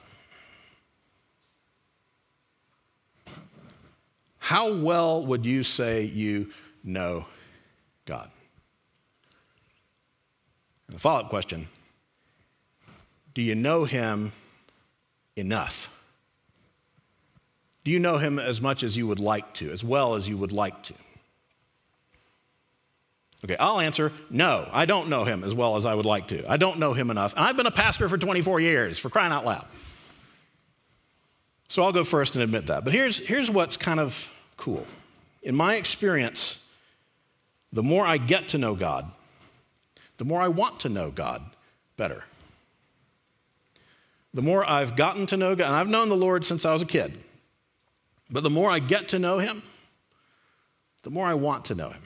How 4.39 4.73
well 4.73 5.23
would 5.27 5.45
you 5.45 5.61
say 5.61 6.03
you 6.03 6.49
know 6.83 7.27
God? 8.05 8.31
And 10.87 10.95
the 10.95 10.99
follow 10.99 11.19
up 11.19 11.29
question 11.29 11.67
Do 13.35 13.43
you 13.43 13.53
know 13.53 13.85
him 13.85 14.31
enough? 15.41 16.01
Do 17.83 17.91
you 17.91 17.99
know 17.99 18.17
him 18.17 18.39
as 18.39 18.61
much 18.61 18.83
as 18.83 18.95
you 18.95 19.07
would 19.07 19.19
like 19.19 19.53
to, 19.55 19.71
as 19.71 19.83
well 19.83 20.13
as 20.13 20.29
you 20.29 20.37
would 20.37 20.51
like 20.51 20.83
to? 20.83 20.93
Okay, 23.43 23.55
I'll 23.59 23.79
answer 23.79 24.13
no, 24.29 24.69
I 24.71 24.85
don't 24.85 25.09
know 25.09 25.23
him 25.23 25.43
as 25.43 25.55
well 25.55 25.75
as 25.75 25.85
I 25.85 25.95
would 25.95 26.05
like 26.05 26.27
to. 26.27 26.49
I 26.49 26.57
don't 26.57 26.77
know 26.77 26.93
him 26.93 27.09
enough. 27.09 27.33
And 27.35 27.43
I've 27.43 27.57
been 27.57 27.65
a 27.65 27.71
pastor 27.71 28.07
for 28.07 28.17
24 28.17 28.59
years, 28.59 28.99
for 28.99 29.09
crying 29.09 29.31
out 29.31 29.45
loud. 29.45 29.65
So 31.69 31.81
I'll 31.81 31.91
go 31.91 32.03
first 32.03 32.35
and 32.35 32.43
admit 32.43 32.67
that. 32.67 32.83
But 32.83 32.93
here's, 32.93 33.25
here's 33.25 33.49
what's 33.49 33.77
kind 33.77 33.99
of 33.99 34.31
cool. 34.57 34.85
In 35.41 35.55
my 35.55 35.75
experience, 35.75 36.61
the 37.73 37.81
more 37.81 38.05
I 38.05 38.17
get 38.17 38.49
to 38.49 38.57
know 38.57 38.75
God, 38.75 39.09
the 40.17 40.25
more 40.25 40.39
I 40.39 40.49
want 40.49 40.81
to 40.81 40.89
know 40.89 41.09
God 41.09 41.43
better. 41.97 42.23
The 44.33 44.41
more 44.41 44.67
I've 44.67 44.95
gotten 44.95 45.25
to 45.27 45.37
know 45.37 45.55
God, 45.55 45.67
and 45.67 45.75
I've 45.75 45.89
known 45.89 46.09
the 46.09 46.15
Lord 46.15 46.45
since 46.45 46.65
I 46.65 46.73
was 46.73 46.81
a 46.81 46.85
kid, 46.85 47.17
but 48.29 48.43
the 48.43 48.49
more 48.49 48.69
I 48.69 48.79
get 48.79 49.09
to 49.09 49.19
know 49.19 49.39
Him, 49.39 49.61
the 51.03 51.09
more 51.09 51.25
I 51.25 51.33
want 51.33 51.65
to 51.65 51.75
know 51.75 51.89
Him. 51.89 52.01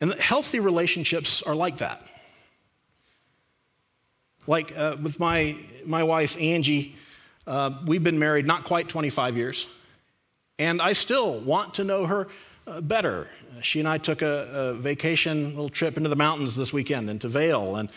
And 0.00 0.14
healthy 0.14 0.60
relationships 0.60 1.42
are 1.42 1.54
like 1.54 1.78
that. 1.78 2.02
Like 4.46 4.76
uh, 4.76 4.96
with 5.02 5.20
my, 5.20 5.56
my 5.84 6.02
wife, 6.02 6.40
Angie, 6.40 6.96
uh, 7.46 7.72
we've 7.84 8.02
been 8.02 8.18
married 8.18 8.46
not 8.46 8.64
quite 8.64 8.88
25 8.88 9.36
years, 9.36 9.66
and 10.58 10.80
I 10.80 10.94
still 10.94 11.38
want 11.40 11.74
to 11.74 11.84
know 11.84 12.06
her 12.06 12.28
uh, 12.66 12.80
better. 12.80 13.28
She 13.62 13.80
and 13.80 13.88
I 13.88 13.98
took 13.98 14.22
a, 14.22 14.48
a, 14.52 14.74
vacation, 14.74 15.50
little 15.50 15.68
trip 15.68 15.96
into 15.96 16.08
the 16.08 16.16
mountains 16.16 16.56
this 16.56 16.72
weekend, 16.72 17.10
into 17.10 17.28
Vail, 17.28 17.76
and 17.76 17.90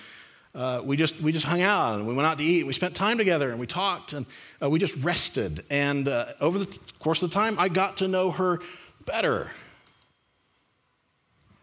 uh, 0.56 0.82
we, 0.84 0.96
just, 0.96 1.20
we 1.20 1.32
just 1.32 1.46
hung 1.46 1.62
out 1.62 1.96
and 1.96 2.08
we 2.08 2.14
went 2.14 2.28
out 2.28 2.38
to 2.38 2.44
eat. 2.44 2.60
And 2.60 2.68
we 2.68 2.74
spent 2.74 2.96
time 2.96 3.18
together 3.18 3.50
and 3.50 3.60
we 3.60 3.66
talked 3.66 4.14
and 4.14 4.26
uh, 4.62 4.70
we 4.70 4.80
just 4.80 4.96
rested. 4.98 5.64
And 5.70 6.08
uh, 6.08 6.34
over 6.40 6.60
the 6.60 6.80
course 7.00 7.24
of 7.24 7.32
the 7.32 7.34
time, 7.34 7.58
I 7.58 7.70
got 7.70 7.98
to 7.98 8.08
know 8.08 8.32
her 8.32 8.60
better. 9.06 9.50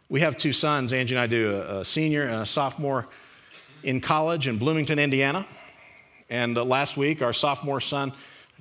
We 0.09 0.21
have 0.21 0.37
two 0.37 0.53
sons. 0.53 0.93
Angie 0.93 1.15
and 1.15 1.23
I 1.23 1.29
do 1.29 1.55
a, 1.55 1.81
a 1.81 1.85
senior 1.85 2.25
and 2.25 2.43
a 2.43 2.47
sophomore 2.47 3.07
in 3.85 4.01
college 4.01 4.49
in 4.49 4.59
Bloomington, 4.59 4.99
Indiana. 4.99 5.47
And 6.29 6.59
uh, 6.59 6.65
last 6.65 6.97
week, 6.97 7.23
our 7.23 7.33
sophomore 7.33 7.81
son, 7.81 8.13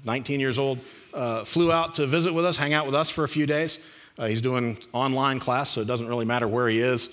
19 0.05 0.39
years 0.39 0.59
old, 0.59 0.79
uh, 1.11 1.43
flew 1.43 1.71
out 1.71 1.95
to 1.95 2.05
visit 2.05 2.33
with 2.35 2.45
us, 2.45 2.55
hang 2.55 2.73
out 2.73 2.85
with 2.85 2.93
us 2.93 3.09
for 3.09 3.23
a 3.23 3.27
few 3.27 3.47
days. 3.47 3.79
Uh, 4.17 4.27
he's 4.27 4.41
doing 4.41 4.77
online 4.93 5.39
class, 5.39 5.71
so 5.71 5.81
it 5.81 5.87
doesn't 5.87 6.07
really 6.07 6.25
matter 6.25 6.47
where 6.47 6.67
he 6.67 6.79
is 6.79 7.09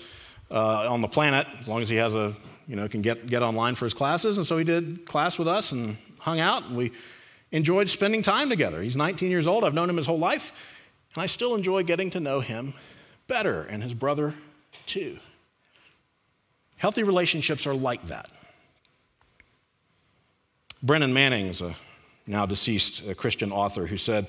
on 0.50 1.00
the 1.00 1.08
planet, 1.08 1.46
as 1.60 1.66
long 1.66 1.82
as 1.82 1.88
he 1.88 1.96
has 1.96 2.14
a, 2.14 2.34
you 2.66 2.76
know, 2.76 2.88
can 2.88 3.02
get, 3.02 3.26
get 3.26 3.42
online 3.42 3.74
for 3.74 3.84
his 3.84 3.94
classes. 3.94 4.36
And 4.36 4.46
so 4.46 4.58
he 4.58 4.64
did 4.64 5.06
class 5.06 5.38
with 5.38 5.48
us 5.48 5.72
and 5.72 5.96
hung 6.18 6.40
out, 6.40 6.66
and 6.66 6.76
we 6.76 6.92
enjoyed 7.52 7.88
spending 7.88 8.22
time 8.22 8.48
together. 8.48 8.82
He's 8.82 8.96
19 8.96 9.30
years 9.30 9.46
old. 9.46 9.64
I've 9.64 9.74
known 9.74 9.88
him 9.88 9.96
his 9.96 10.06
whole 10.06 10.18
life, 10.18 10.74
and 11.14 11.22
I 11.22 11.26
still 11.26 11.54
enjoy 11.54 11.82
getting 11.84 12.10
to 12.10 12.20
know 12.20 12.40
him 12.40 12.74
better, 13.28 13.62
and 13.62 13.82
his 13.82 13.94
brother 13.94 14.34
too. 14.86 15.18
Healthy 16.76 17.04
relationships 17.04 17.66
are 17.66 17.74
like 17.74 18.06
that. 18.08 18.28
Brennan 20.82 21.14
Manning 21.14 21.46
is 21.46 21.62
a 21.62 21.74
now 22.26 22.44
deceased 22.44 23.16
Christian 23.16 23.52
author 23.52 23.86
who 23.86 23.96
said, 23.96 24.26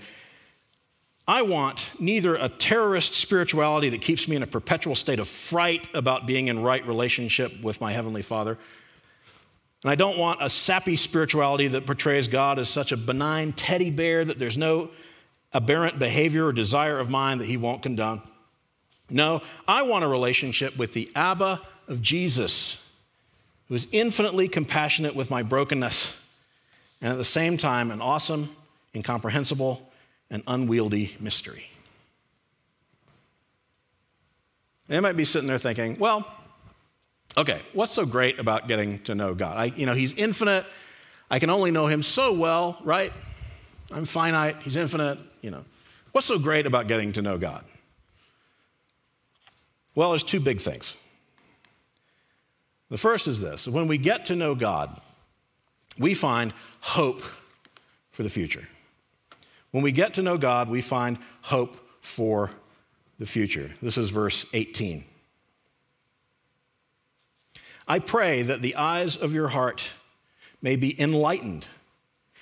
I 1.28 1.42
want 1.42 1.92
neither 2.00 2.36
a 2.36 2.48
terrorist 2.48 3.14
spirituality 3.14 3.90
that 3.90 4.02
keeps 4.02 4.30
me 4.30 4.38
in 4.38 4.44
a 4.44 4.48
perpetual 4.48 4.96
state 4.96 5.20
of 5.20 5.28
fright 5.28 5.90
about 5.94 6.26
being 6.26 6.48
in 6.48 6.62
right 6.62 6.86
relationship 6.88 7.62
with 7.62 7.82
my 7.82 7.92
Heavenly 7.92 8.22
Father. 8.22 8.58
And 9.84 9.92
I 9.92 9.96
don't 9.96 10.18
want 10.18 10.42
a 10.42 10.50
sappy 10.50 10.96
spirituality 10.96 11.68
that 11.68 11.86
portrays 11.86 12.30
God 12.30 12.60
as 12.60 12.70
such 12.70 12.94
a 12.94 12.98
benign 12.98 13.52
teddy 13.52 13.90
bear 13.90 14.24
that 14.24 14.40
there's 14.40 14.58
no 14.58 14.90
aberrant 15.54 16.00
behavior 16.00 16.46
or 16.46 16.54
desire 16.54 16.98
of 16.98 17.10
mine 17.10 17.40
that 17.40 17.46
He 17.46 17.58
won't 17.58 17.84
condone. 17.84 18.22
No, 19.10 19.42
I 19.68 19.84
want 19.84 20.04
a 20.04 20.08
relationship 20.08 20.78
with 20.78 20.94
the 20.94 21.10
Abba 21.16 21.62
of 21.88 22.02
Jesus, 22.02 22.84
who 23.68 23.76
is 23.76 23.88
infinitely 23.92 24.48
compassionate 24.48 25.16
with 25.16 25.30
my 25.30 25.44
brokenness, 25.44 26.22
and 27.02 27.12
at 27.12 27.18
the 27.18 27.24
same 27.26 27.58
time, 27.58 27.92
an 27.92 28.02
awesome, 28.02 28.56
incomprehensible, 28.96 29.87
and 30.30 30.44
unwieldy 30.48 31.16
mystery. 31.20 31.70
They 34.88 35.00
might 35.00 35.18
be 35.18 35.26
sitting 35.26 35.48
there 35.48 35.58
thinking, 35.58 35.98
well, 36.00 36.26
okay, 37.36 37.62
what's 37.74 37.92
so 37.92 38.06
great 38.06 38.40
about 38.40 38.68
getting 38.68 39.00
to 39.00 39.16
know 39.16 39.36
God? 39.36 39.58
I, 39.58 39.66
you 39.76 39.86
know, 39.86 39.94
He's 39.94 40.14
infinite. 40.14 40.66
I 41.30 41.40
can 41.40 41.50
only 41.50 41.72
know 41.72 41.88
Him 41.88 42.02
so 42.02 42.34
well, 42.34 42.78
right? 42.84 43.14
I'm 43.92 44.06
finite. 44.06 44.58
He's 44.62 44.78
infinite. 44.78 45.20
You 45.42 45.52
know, 45.52 45.66
what's 46.12 46.28
so 46.28 46.40
great 46.40 46.66
about 46.66 46.88
getting 46.88 47.14
to 47.14 47.22
know 47.22 47.38
God? 47.38 47.66
Well, 49.96 50.12
there's 50.12 50.24
two 50.24 50.40
big 50.40 50.62
things. 50.62 50.96
The 52.90 52.98
first 52.98 53.28
is 53.28 53.42
this 53.42 53.68
when 53.68 53.88
we 53.88 53.98
get 53.98 54.26
to 54.26 54.36
know 54.36 54.56
God, 54.56 55.00
we 56.00 56.14
find 56.14 56.54
hope 56.80 57.22
for 58.12 58.24
the 58.24 58.30
future. 58.30 58.68
When 59.72 59.84
we 59.84 59.92
get 59.92 60.14
to 60.16 60.22
know 60.22 60.38
God, 60.38 60.70
we 60.70 60.82
find 60.82 61.18
hope 61.42 61.78
for 62.02 62.52
the 63.20 63.26
future. 63.26 63.72
This 63.82 63.98
is 63.98 64.10
verse 64.10 64.46
18. 64.54 65.04
I 67.88 68.00
pray 68.00 68.42
that 68.42 68.62
the 68.62 68.76
eyes 68.76 69.16
of 69.16 69.34
your 69.34 69.48
heart 69.50 69.92
may 70.62 70.76
be 70.76 71.00
enlightened, 71.00 71.68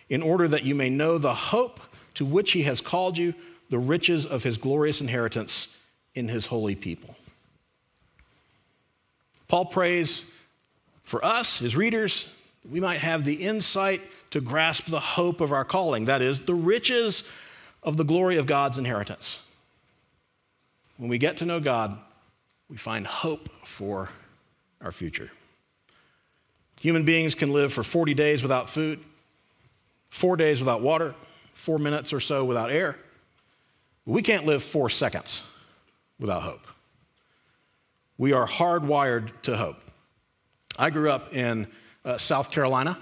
in 0.10 0.22
order 0.22 0.48
that 0.48 0.63
you 0.63 0.75
may 0.75 0.89
know 0.89 1.17
the 1.17 1.34
hope 1.34 1.79
to 2.15 2.25
which 2.25 2.51
he 2.51 2.63
has 2.63 2.82
called 2.82 3.17
you, 3.17 3.34
the 3.70 3.79
riches 3.79 4.25
of 4.25 4.44
his 4.44 4.58
glorious 4.58 5.01
inheritance 5.01 5.75
in 6.13 6.27
his 6.27 6.46
holy 6.46 6.75
people. 6.75 7.15
Paul 9.48 9.65
prays 9.65 10.32
for 11.03 11.24
us, 11.24 11.60
his 11.60 11.75
readers, 11.75 12.36
we 12.70 12.79
might 12.79 13.00
have 13.00 13.25
the 13.25 13.44
insight 13.44 14.01
to 14.36 14.42
grasp 14.42 14.88
the 14.88 15.00
hope 15.00 15.39
of 15.39 15.54
our 15.54 15.63
calling 15.63 16.04
that 16.06 16.22
is, 16.22 16.42
the 16.42 16.54
riches 16.54 17.24
of 17.82 17.96
the 17.96 18.04
glory 18.04 18.36
of 18.36 18.46
God's 18.46 18.77
inheritance. 18.77 19.39
When 20.98 21.10
we 21.10 21.18
get 21.18 21.38
to 21.38 21.46
know 21.46 21.62
God, 21.62 21.98
we 22.70 22.75
find 22.75 23.08
hope 23.08 23.48
for 23.63 24.10
our 24.82 24.92
future. 24.92 25.32
Human 26.82 27.06
beings 27.06 27.34
can 27.34 27.54
live 27.54 27.72
for 27.72 27.82
40 27.82 28.13
days 28.13 28.42
without 28.42 28.68
food, 28.68 29.00
four 30.10 30.36
days 30.36 30.60
without 30.60 30.82
water, 30.82 31.15
four 31.54 31.77
minutes 31.77 32.12
or 32.12 32.20
so 32.20 32.44
without 32.44 32.74
air. 32.74 32.98
We 34.06 34.22
can't 34.22 34.46
live 34.46 34.62
four 34.62 34.89
seconds 34.89 35.44
without 36.20 36.42
hope. 36.42 36.68
We 38.18 38.34
are 38.34 38.46
hardwired 38.46 39.44
to 39.44 39.56
hope. 39.56 39.77
I 40.77 40.89
grew 40.89 41.10
up 41.10 41.34
in 41.34 41.68
uh, 42.04 42.18
South 42.18 42.51
Carolina, 42.51 42.98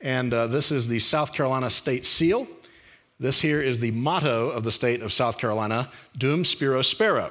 and 0.00 0.32
uh, 0.32 0.46
this 0.46 0.72
is 0.72 0.88
the 0.88 0.98
South 0.98 1.32
Carolina 1.32 1.70
State 1.70 2.04
Seal. 2.04 2.46
This 3.18 3.40
here 3.40 3.60
is 3.60 3.80
the 3.80 3.90
motto 3.90 4.48
of 4.48 4.64
the 4.64 4.72
state 4.72 5.02
of 5.02 5.12
South 5.12 5.38
Carolina 5.38 5.90
Dum 6.16 6.44
Spiro 6.44 6.82
Spero. 6.82 7.30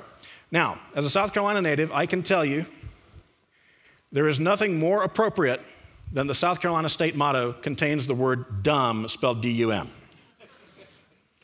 Now, 0.51 0.79
as 0.95 1.05
a 1.05 1.09
South 1.09 1.33
Carolina 1.33 1.61
native, 1.61 1.91
I 1.91 2.05
can 2.05 2.23
tell 2.23 2.45
you 2.45 2.65
there 4.11 4.27
is 4.27 4.39
nothing 4.39 4.79
more 4.79 5.03
appropriate 5.03 5.61
than 6.11 6.27
the 6.27 6.35
South 6.35 6.61
Carolina 6.61 6.89
state 6.89 7.15
motto 7.15 7.53
contains 7.53 8.07
the 8.07 8.15
word 8.15 8.63
dumb 8.63 9.07
spelled 9.07 9.41
D 9.41 9.51
U 9.51 9.71
M. 9.71 9.89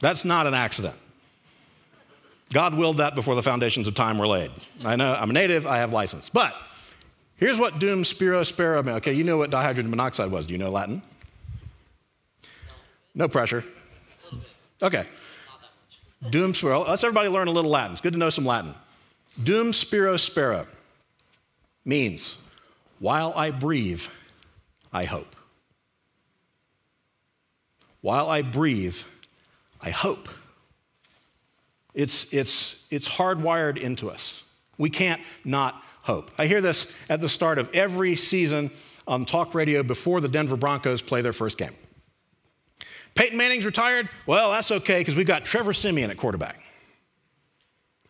That's 0.02 0.26
not 0.26 0.48
an 0.48 0.54
accident. 0.54 0.96
God 2.54 2.76
willed 2.76 2.98
that 2.98 3.16
before 3.16 3.34
the 3.36 3.44
foundations 3.44 3.88
of 3.88 3.96
time 3.96 4.18
were 4.18 4.28
laid. 4.28 4.52
I 4.84 4.96
know 4.96 5.14
I'm 5.14 5.30
a 5.30 5.34
native, 5.34 5.66
I 5.66 5.78
have 5.78 5.94
license. 5.94 6.30
But 6.30 6.56
here's 7.38 7.58
what 7.58 7.80
dum 7.80 8.04
spiro 8.06 8.44
spero 8.44 8.84
meant. 8.84 8.98
Okay, 8.98 9.14
you 9.14 9.24
know 9.24 9.38
what 9.38 9.50
dihydrogen 9.50 9.90
monoxide 9.90 10.30
was. 10.30 10.46
Do 10.46 10.54
you 10.54 10.60
know 10.60 10.70
Latin? 10.70 11.02
No 13.16 13.28
pressure. 13.30 13.64
Okay. 14.84 15.06
Dum 16.30 16.54
spiro. 16.54 16.84
Let's 16.84 17.04
everybody 17.04 17.30
learn 17.30 17.48
a 17.48 17.52
little 17.52 17.72
Latin. 17.72 17.94
It's 17.94 18.02
good 18.02 18.14
to 18.14 18.20
know 18.20 18.30
some 18.30 18.46
Latin. 18.46 18.76
Dum 19.42 19.74
spiro 19.74 20.18
spero 20.18 20.68
means 21.86 22.36
while 23.00 23.34
I 23.36 23.52
breathe, 23.52 24.04
I 24.92 25.06
hope. 25.06 25.36
While 28.02 28.30
I 28.30 28.42
breathe, 28.42 28.98
I 29.82 29.90
hope. 29.90 30.30
It's, 31.94 32.32
it's, 32.34 32.84
it's 32.92 33.08
hardwired 33.08 33.78
into 33.78 34.10
us. 34.10 34.44
We 34.78 34.90
can't 34.90 35.22
not 35.44 35.82
hope. 36.04 36.32
I 36.38 36.48
hear 36.48 36.62
this 36.62 36.92
at 37.10 37.22
the 37.22 37.30
start 37.30 37.58
of 37.58 37.74
every 37.74 38.16
season 38.16 38.72
on 39.08 39.26
talk 39.26 39.56
radio 39.56 39.82
before 39.82 40.22
the 40.22 40.28
Denver 40.28 40.58
Broncos 40.58 41.02
play 41.02 41.22
their 41.22 41.34
first 41.34 41.58
game. 41.58 41.74
Peyton 43.16 43.38
Manning's 43.38 43.66
retired? 43.66 44.10
Well, 44.26 44.52
that's 44.52 44.72
okay 44.72 45.00
because 45.00 45.16
we've 45.16 45.26
got 45.26 45.46
Trevor 45.46 45.74
Siemian 45.74 46.12
at 46.12 46.18
quarterback. 46.18 46.62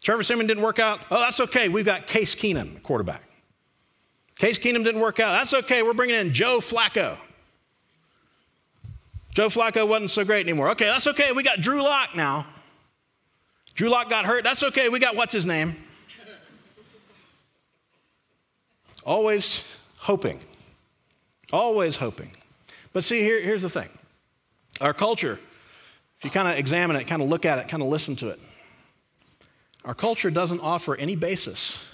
Trevor 0.04 0.24
Siemian 0.24 0.48
didn't 0.48 0.64
work 0.64 0.80
out. 0.80 1.00
Oh, 1.10 1.20
that's 1.20 1.40
okay. 1.40 1.70
We've 1.70 1.86
got 1.86 2.08
Case 2.08 2.36
Keenum, 2.36 2.76
at 2.76 2.84
quarterback. 2.84 3.22
Case 4.36 4.60
Keenum 4.60 4.84
didn't 4.84 5.02
work 5.02 5.20
out. 5.20 5.32
That's 5.32 5.54
okay. 5.54 5.84
We're 5.84 5.94
bringing 5.94 6.16
in 6.16 6.34
Joe 6.34 6.60
Flacco. 6.60 7.18
Joe 9.32 9.48
Flacco 9.48 9.88
wasn't 9.88 10.12
so 10.12 10.24
great 10.24 10.46
anymore. 10.46 10.70
Okay, 10.72 10.86
that's 10.86 11.08
okay. 11.08 11.32
We 11.32 11.44
got 11.44 11.60
Drew 11.60 11.82
Lock 11.82 12.16
now. 12.16 12.48
Drew 13.76 13.90
Lock 13.90 14.10
got 14.10 14.26
hurt. 14.26 14.44
That's 14.44 14.64
okay. 14.64 14.90
We 14.90 15.00
got 15.00 15.16
what's 15.16 15.34
his 15.34 15.46
name? 15.46 15.76
Always 19.06 19.78
hoping. 19.98 20.40
Always 21.52 21.98
hoping. 21.98 22.32
But 22.94 23.04
see, 23.04 23.22
here, 23.22 23.42
here's 23.42 23.62
the 23.62 23.70
thing 23.70 23.90
our 24.82 24.94
culture, 24.94 25.40
if 26.18 26.24
you 26.24 26.30
kind 26.30 26.48
of 26.48 26.58
examine 26.58 26.96
it, 26.96 27.06
kind 27.06 27.22
of 27.22 27.30
look 27.30 27.46
at 27.46 27.60
it, 27.60 27.68
kind 27.68 27.82
of 27.82 27.90
listen 27.90 28.16
to 28.18 28.30
it, 28.30 28.40
our 29.84 29.94
culture 29.94 30.32
doesn't 30.32 30.60
offer 30.62 30.96
any 30.96 31.16
basis 31.16 31.88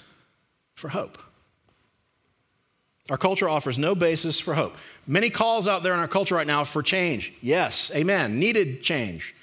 for 0.74 0.88
hope. 0.88 1.18
Our 3.10 3.18
culture 3.18 3.48
offers 3.48 3.78
no 3.78 3.94
basis 3.94 4.38
for 4.38 4.54
hope. 4.54 4.76
Many 5.06 5.28
calls 5.28 5.66
out 5.66 5.82
there 5.82 5.92
in 5.92 6.00
our 6.00 6.08
culture 6.08 6.36
right 6.36 6.46
now 6.46 6.64
for 6.64 6.82
change. 6.82 7.32
Yes, 7.42 7.90
amen. 7.94 8.38
Needed 8.38 8.82
change, 8.82 9.34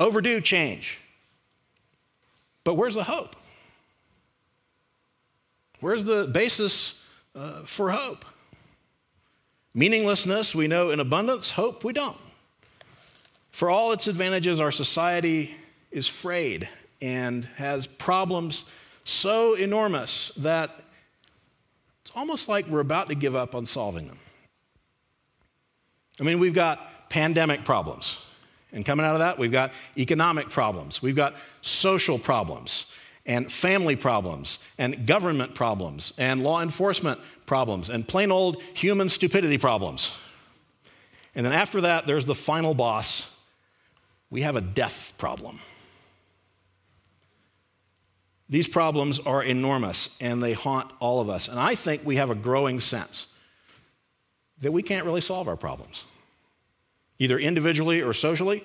overdue 0.00 0.40
change. 0.40 0.98
But 2.64 2.74
where's 2.74 2.94
the 2.94 3.04
hope? 3.04 3.36
Where's 5.80 6.04
the 6.04 6.26
basis 6.26 7.06
uh, 7.34 7.62
for 7.62 7.90
hope? 7.90 8.24
Meaninglessness, 9.74 10.54
we 10.54 10.68
know 10.68 10.90
in 10.90 11.00
abundance. 11.00 11.52
Hope, 11.52 11.82
we 11.82 11.92
don't. 11.92 12.16
For 13.52 13.70
all 13.70 13.92
its 13.92 14.08
advantages, 14.08 14.60
our 14.60 14.72
society 14.72 15.54
is 15.90 16.08
frayed 16.08 16.68
and 17.00 17.44
has 17.56 17.86
problems 17.86 18.64
so 19.04 19.54
enormous 19.54 20.28
that 20.38 20.80
it's 22.02 22.12
almost 22.14 22.48
like 22.48 22.66
we're 22.66 22.80
about 22.80 23.08
to 23.10 23.14
give 23.14 23.36
up 23.36 23.54
on 23.54 23.66
solving 23.66 24.06
them. 24.06 24.18
I 26.20 26.24
mean, 26.24 26.40
we've 26.40 26.54
got 26.54 27.08
pandemic 27.08 27.64
problems. 27.64 28.24
And 28.72 28.86
coming 28.86 29.04
out 29.04 29.14
of 29.14 29.18
that, 29.20 29.38
we've 29.38 29.52
got 29.52 29.72
economic 29.98 30.48
problems, 30.48 31.02
we've 31.02 31.16
got 31.16 31.34
social 31.60 32.18
problems, 32.18 32.90
and 33.26 33.52
family 33.52 33.96
problems, 33.96 34.58
and 34.78 35.06
government 35.06 35.54
problems, 35.54 36.12
and 36.16 36.42
law 36.42 36.62
enforcement 36.62 37.20
problems, 37.44 37.90
and 37.90 38.08
plain 38.08 38.32
old 38.32 38.62
human 38.74 39.08
stupidity 39.08 39.58
problems. 39.58 40.16
And 41.34 41.44
then 41.44 41.52
after 41.52 41.82
that, 41.82 42.06
there's 42.06 42.26
the 42.26 42.34
final 42.34 42.74
boss. 42.74 43.30
We 44.32 44.40
have 44.40 44.56
a 44.56 44.62
death 44.62 45.12
problem. 45.18 45.58
These 48.48 48.66
problems 48.66 49.18
are 49.18 49.42
enormous 49.42 50.16
and 50.22 50.42
they 50.42 50.54
haunt 50.54 50.90
all 51.00 51.20
of 51.20 51.28
us. 51.28 51.48
And 51.48 51.60
I 51.60 51.74
think 51.74 52.00
we 52.06 52.16
have 52.16 52.30
a 52.30 52.34
growing 52.34 52.80
sense 52.80 53.26
that 54.62 54.72
we 54.72 54.82
can't 54.82 55.04
really 55.04 55.20
solve 55.20 55.48
our 55.48 55.56
problems, 55.56 56.04
either 57.18 57.38
individually 57.38 58.00
or 58.00 58.14
socially. 58.14 58.64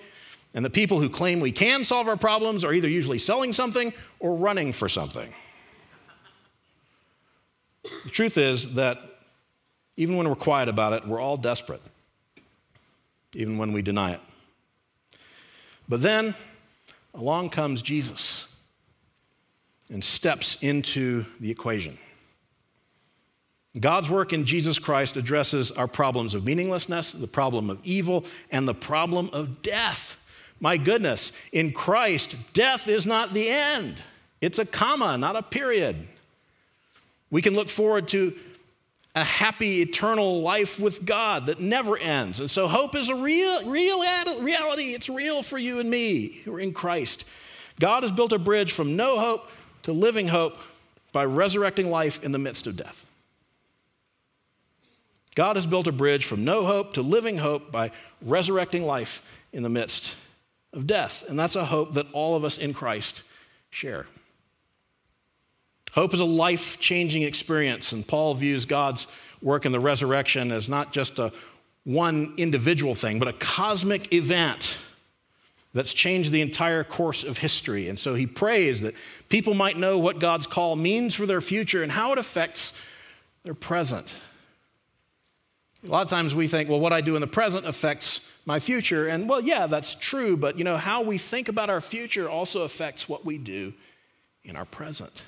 And 0.56 0.64
the 0.64 0.70
people 0.70 1.02
who 1.02 1.10
claim 1.10 1.42
we 1.42 1.52
can 1.52 1.84
solve 1.84 2.08
our 2.08 2.16
problems 2.16 2.64
are 2.64 2.72
either 2.72 2.88
usually 2.88 3.20
selling 3.20 3.52
something 3.52 3.94
or 4.22 4.36
running 4.36 4.72
for 4.72 4.88
something. 4.88 5.34
The 8.06 8.10
truth 8.10 8.38
is 8.38 8.76
that 8.76 9.00
even 9.98 10.16
when 10.16 10.30
we're 10.30 10.36
quiet 10.36 10.70
about 10.70 10.94
it, 10.94 11.06
we're 11.06 11.20
all 11.20 11.36
desperate, 11.36 11.82
even 13.36 13.58
when 13.58 13.74
we 13.74 13.82
deny 13.82 14.14
it. 14.14 14.22
But 15.90 16.02
then 16.02 16.36
along 17.14 17.50
comes 17.50 17.82
Jesus 17.82 18.48
and 19.90 20.04
steps 20.04 20.62
into 20.62 21.26
the 21.40 21.50
equation. 21.50 21.98
God's 23.80 24.10
work 24.10 24.34
in 24.34 24.46
Jesus 24.46 24.80
Christ 24.80 25.18
addresses 25.18 25.72
our 25.72 25.88
problems 25.88 26.34
of 26.34 26.46
meaninglessness, 26.46 27.12
the 27.12 27.28
problem 27.28 27.70
of 27.70 27.80
evil, 27.84 28.26
and 28.52 28.68
the 28.68 28.74
problem 28.74 29.30
of 29.34 29.62
death. 29.62 30.24
My 30.60 30.78
goodness, 30.78 31.38
in 31.52 31.72
Christ, 31.72 32.54
death 32.54 32.88
is 32.88 33.06
not 33.06 33.34
the 33.34 33.50
end, 33.50 34.02
it's 34.42 34.60
a 34.60 34.66
comma, 34.66 35.18
not 35.18 35.36
a 35.36 35.44
period. 35.44 36.08
We 37.30 37.42
can 37.42 37.56
look 37.56 37.70
forward 37.70 38.08
to 38.10 38.34
a 39.18 39.24
happy 39.24 39.82
eternal 39.82 40.42
life 40.42 40.80
with 40.80 41.04
God 41.04 41.48
that 41.48 41.60
never 41.60 41.98
ends. 41.98 42.40
And 42.40 42.50
so 42.52 42.68
hope 42.68 42.96
is 42.96 43.10
a 43.10 43.16
real, 43.16 43.68
real 43.68 44.00
reality. 44.40 44.94
It's 44.94 45.10
real 45.10 45.42
for 45.42 45.58
you 45.58 45.80
and 45.80 45.90
me 45.90 46.42
who 46.46 46.54
are 46.54 46.60
in 46.60 46.72
Christ. 46.72 47.26
God 47.80 48.04
has 48.04 48.12
built 48.12 48.32
a 48.32 48.38
bridge 48.40 48.72
from 48.72 48.96
no 48.96 49.20
hope 49.20 49.50
to 49.84 49.92
living 49.92 50.28
hope 50.28 50.60
by 51.14 51.26
resurrecting 51.26 51.90
life 51.90 52.24
in 52.24 52.32
the 52.32 52.38
midst 52.38 52.68
of 52.68 52.78
death. 52.78 53.06
God 55.34 55.56
has 55.56 55.66
built 55.66 55.88
a 55.88 55.92
bridge 55.92 56.26
from 56.26 56.44
no 56.44 56.66
hope 56.66 56.94
to 56.94 57.02
living 57.02 57.38
hope 57.38 57.72
by 57.72 57.92
resurrecting 58.22 58.86
life 58.86 59.28
in 59.52 59.64
the 59.64 59.70
midst 59.70 60.16
of 60.74 60.86
death. 60.86 61.28
And 61.28 61.40
that's 61.40 61.56
a 61.56 61.66
hope 61.66 61.94
that 61.94 62.06
all 62.14 62.36
of 62.36 62.44
us 62.44 62.58
in 62.60 62.74
Christ 62.74 63.24
share. 63.72 64.06
Hope 65.98 66.14
is 66.14 66.20
a 66.20 66.26
life 66.26 66.80
changing 66.80 67.24
experience, 67.24 67.92
and 67.92 68.06
Paul 68.06 68.36
views 68.36 68.66
God's 68.66 69.08
work 69.42 69.66
in 69.66 69.72
the 69.72 69.80
resurrection 69.80 70.52
as 70.52 70.70
not 70.70 70.94
just 70.94 71.18
a 71.18 71.34
one 71.86 72.36
individual 72.38 72.94
thing, 72.94 73.18
but 73.18 73.28
a 73.28 73.34
cosmic 73.34 74.14
event 74.14 74.78
that's 75.74 75.96
changed 75.96 76.30
the 76.30 76.42
entire 76.42 76.84
course 76.84 77.24
of 77.24 77.40
history. 77.40 77.90
And 77.90 77.98
so 77.98 78.14
he 78.14 78.28
prays 78.28 78.82
that 78.82 78.94
people 79.28 79.56
might 79.56 79.76
know 79.76 79.98
what 79.98 80.20
God's 80.20 80.46
call 80.46 80.76
means 80.76 81.16
for 81.16 81.26
their 81.26 81.42
future 81.42 81.82
and 81.82 81.92
how 81.92 82.12
it 82.12 82.20
affects 82.20 82.80
their 83.42 83.56
present. 83.56 84.14
A 85.84 85.90
lot 85.90 86.04
of 86.04 86.12
times 86.12 86.36
we 86.36 86.46
think, 86.46 86.70
well, 86.70 86.80
what 86.80 86.94
I 86.94 87.02
do 87.02 87.16
in 87.16 87.22
the 87.22 87.28
present 87.28 87.66
affects 87.66 88.24
my 88.46 88.60
future. 88.60 89.08
And 89.08 89.28
well, 89.28 89.42
yeah, 89.42 89.66
that's 89.66 89.96
true, 89.96 90.38
but 90.38 90.60
you 90.60 90.64
know, 90.64 90.78
how 90.78 91.02
we 91.02 91.18
think 91.18 91.50
about 91.50 91.72
our 91.72 91.82
future 91.82 92.30
also 92.30 92.62
affects 92.62 93.10
what 93.10 93.26
we 93.26 93.40
do 93.40 93.74
in 94.44 94.56
our 94.56 94.66
present. 94.66 95.24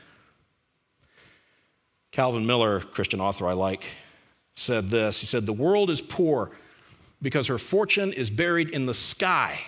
Calvin 2.20 2.46
Miller, 2.46 2.82
Christian 2.82 3.22
author 3.22 3.48
I 3.48 3.54
like, 3.54 3.82
said 4.54 4.90
this. 4.90 5.22
He 5.22 5.26
said, 5.26 5.46
The 5.46 5.54
world 5.54 5.90
is 5.90 6.02
poor 6.02 6.52
because 7.22 7.48
her 7.48 7.58
fortune 7.58 8.12
is 8.12 8.30
buried 8.30 8.68
in 8.68 8.88
the 8.88 8.94
sky 8.94 9.62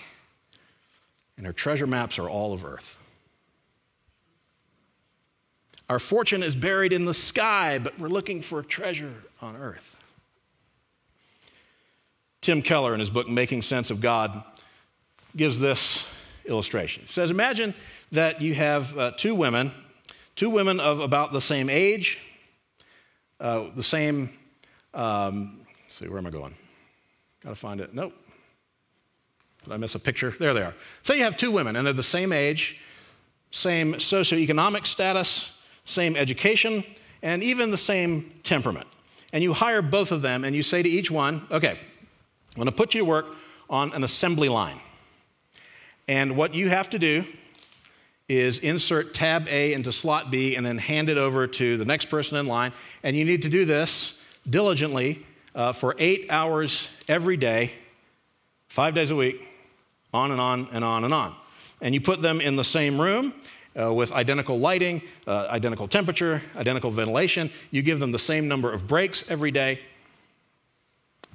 and 1.38 1.48
her 1.48 1.54
treasure 1.54 1.88
maps 1.88 2.20
are 2.20 2.30
all 2.30 2.52
of 2.52 2.66
earth. 2.66 3.02
Our 5.88 5.98
fortune 5.98 6.44
is 6.44 6.54
buried 6.54 6.92
in 6.92 7.06
the 7.06 7.14
sky, 7.14 7.80
but 7.80 7.98
we're 7.98 8.10
looking 8.10 8.42
for 8.42 8.62
treasure 8.64 9.14
on 9.42 9.56
earth. 9.56 9.96
Tim 12.42 12.62
Keller, 12.62 12.94
in 12.94 13.00
his 13.00 13.10
book 13.10 13.30
Making 13.30 13.62
Sense 13.62 13.90
of 13.92 14.02
God, 14.02 14.44
gives 15.38 15.58
this 15.58 16.06
illustration. 16.44 17.04
He 17.04 17.10
says 17.14 17.32
Imagine 17.32 17.74
that 18.12 18.42
you 18.42 18.56
have 18.56 18.98
uh, 18.98 19.12
two 19.16 19.36
women, 19.36 19.72
two 20.36 20.50
women 20.50 20.82
of 20.82 21.00
about 21.00 21.32
the 21.32 21.40
same 21.40 21.70
age, 21.70 22.20
uh, 23.42 23.66
the 23.76 23.84
same, 23.84 24.30
um, 24.94 25.60
see, 25.90 26.08
where 26.08 26.20
am 26.20 26.28
I 26.28 26.30
going? 26.30 26.56
Gotta 27.44 27.56
find 27.56 27.82
it. 27.82 27.94
Nope. 27.94 28.14
Did 29.64 29.74
I 29.74 29.78
miss 29.78 29.96
a 29.96 30.00
picture? 30.00 30.30
There 30.40 30.54
they 30.54 30.62
are. 30.62 30.76
So 31.04 31.14
you 31.14 31.24
have 31.24 31.36
two 31.38 31.52
women, 31.52 31.76
and 31.76 31.86
they're 31.86 31.94
the 31.94 32.04
same 32.04 32.32
age, 32.32 32.80
same 33.50 33.96
socioeconomic 33.96 34.86
status, 34.86 35.60
same 35.86 36.16
education, 36.16 36.84
and 37.24 37.44
even 37.44 37.72
the 37.72 37.78
same 37.78 38.32
temperament. 38.44 38.88
And 39.34 39.44
you 39.44 39.54
hire 39.54 39.82
both 39.82 40.12
of 40.12 40.22
them, 40.22 40.44
and 40.44 40.56
you 40.56 40.64
say 40.64 40.84
to 40.84 40.90
each 40.90 41.10
one, 41.10 41.46
okay, 41.52 41.72
I'm 41.72 42.60
gonna 42.60 42.72
put 42.72 42.94
you 42.94 43.02
to 43.02 43.06
work 43.06 43.28
on 43.70 43.92
an 43.94 44.04
assembly 44.04 44.50
line. 44.50 44.80
And 46.08 46.36
what 46.36 46.54
you 46.54 46.70
have 46.70 46.90
to 46.92 47.00
do 47.00 47.26
is 48.32 48.60
insert 48.60 49.14
tab 49.14 49.46
A 49.50 49.74
into 49.74 49.92
slot 49.92 50.32
B 50.32 50.56
and 50.56 50.66
then 50.66 50.78
hand 50.78 51.10
it 51.10 51.18
over 51.18 51.48
to 51.48 51.76
the 51.76 51.84
next 51.84 52.06
person 52.06 52.38
in 52.38 52.46
line. 52.46 52.72
And 53.04 53.18
you 53.18 53.26
need 53.26 53.42
to 53.42 53.50
do 53.50 53.66
this 53.66 54.22
diligently 54.50 55.26
uh, 55.54 55.74
for 55.74 55.96
eight 56.00 56.28
hours 56.30 56.90
every 57.10 57.36
day, 57.36 57.74
five 58.70 58.94
days 58.94 59.12
a 59.12 59.18
week, 59.18 59.46
on 60.14 60.32
and 60.32 60.40
on 60.40 60.70
and 60.72 60.86
on 60.86 61.04
and 61.04 61.14
on. 61.14 61.36
And 61.82 61.94
you 61.94 62.00
put 62.00 62.22
them 62.22 62.40
in 62.40 62.56
the 62.56 62.64
same 62.64 63.02
room 63.02 63.34
uh, 63.78 63.94
with 63.94 64.14
identical 64.14 64.58
lighting, 64.58 65.02
uh, 65.28 65.48
identical 65.50 65.90
temperature, 65.90 66.42
identical 66.56 66.90
ventilation. 66.90 67.52
You 67.70 67.82
give 67.82 68.00
them 68.00 68.14
the 68.14 68.20
same 68.20 68.48
number 68.48 68.72
of 68.72 68.88
breaks 68.88 69.30
every 69.30 69.52
day. 69.52 69.82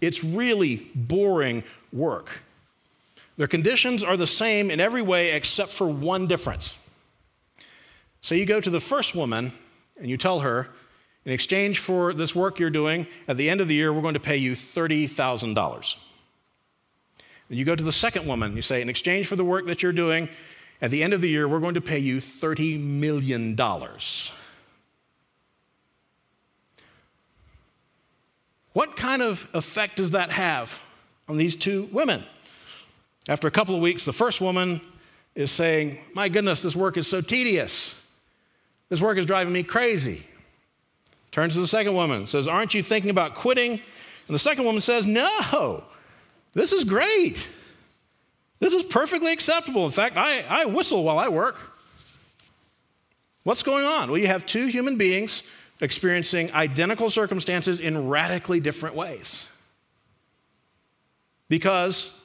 It's 0.00 0.24
really 0.24 0.90
boring 0.94 1.62
work. 1.92 2.40
Their 3.37 3.48
conditions 3.48 4.02
are 4.02 4.16
the 4.16 4.26
same 4.26 4.70
in 4.70 4.80
every 4.80 5.02
way 5.02 5.32
except 5.32 5.72
for 5.72 5.87
one 5.87 6.26
difference. 6.26 6.74
So 8.26 8.34
you 8.34 8.44
go 8.44 8.60
to 8.60 8.70
the 8.70 8.80
first 8.80 9.14
woman 9.14 9.52
and 9.96 10.10
you 10.10 10.16
tell 10.16 10.40
her, 10.40 10.68
in 11.24 11.30
exchange 11.30 11.78
for 11.78 12.12
this 12.12 12.34
work 12.34 12.58
you're 12.58 12.70
doing, 12.70 13.06
at 13.28 13.36
the 13.36 13.48
end 13.48 13.60
of 13.60 13.68
the 13.68 13.74
year, 13.76 13.92
we're 13.92 14.02
going 14.02 14.14
to 14.14 14.20
pay 14.20 14.36
you 14.36 14.50
$30,000. 14.50 15.96
You 17.48 17.64
go 17.64 17.76
to 17.76 17.84
the 17.84 17.92
second 17.92 18.26
woman, 18.26 18.56
you 18.56 18.62
say, 18.62 18.82
in 18.82 18.88
exchange 18.88 19.28
for 19.28 19.36
the 19.36 19.44
work 19.44 19.66
that 19.66 19.80
you're 19.80 19.92
doing, 19.92 20.28
At 20.82 20.90
the 20.90 21.04
end 21.04 21.12
of 21.12 21.20
the 21.20 21.28
year, 21.28 21.46
we're 21.46 21.60
going 21.60 21.74
to 21.74 21.80
pay 21.80 22.00
you 22.00 22.16
$30 22.16 22.80
million. 22.80 23.56
What 28.72 28.96
kind 28.96 29.22
of 29.22 29.48
effect 29.54 29.98
does 29.98 30.10
that 30.10 30.32
have 30.32 30.82
on 31.28 31.36
these 31.36 31.54
two 31.54 31.88
women? 31.92 32.24
After 33.28 33.46
a 33.46 33.52
couple 33.52 33.76
of 33.76 33.80
weeks, 33.80 34.04
the 34.04 34.12
first 34.12 34.40
woman 34.40 34.80
is 35.36 35.52
saying, 35.52 36.00
My 36.12 36.28
goodness, 36.28 36.62
this 36.62 36.74
work 36.74 36.96
is 36.96 37.06
so 37.06 37.20
tedious. 37.20 37.95
This 38.88 39.01
work 39.01 39.18
is 39.18 39.27
driving 39.27 39.53
me 39.53 39.62
crazy. 39.62 40.25
Turns 41.33 41.55
to 41.55 41.61
the 41.61 41.66
second 41.66 41.94
woman, 41.94 42.27
says, 42.27 42.49
Aren't 42.49 42.75
you 42.75 42.83
thinking 42.83 43.11
about 43.11 43.35
quitting? 43.35 43.72
And 43.72 44.35
the 44.35 44.38
second 44.38 44.64
woman 44.64 44.81
says, 44.81 45.07
No, 45.07 45.85
this 46.55 46.72
is 46.72 46.85
great. 46.85 47.49
This 48.59 48.72
is 48.72 48.85
perfectly 48.85 49.33
acceptable. 49.33 49.85
In 49.85 49.90
fact, 49.90 50.16
I, 50.16 50.40
I 50.49 50.64
whistle 50.64 51.05
while 51.05 51.18
I 51.18 51.29
work. 51.29 51.59
What's 53.44 53.62
going 53.62 53.85
on? 53.85 54.11
Well, 54.11 54.18
you 54.18 54.27
have 54.29 54.46
two 54.46 54.66
human 54.66 54.96
beings 54.96 55.42
experiencing 55.81 56.53
identical 56.55 57.11
circumstances 57.11 57.81
in 57.81 58.09
radically 58.09 58.61
different 58.61 58.96
ways 58.96 59.46
because 61.49 62.18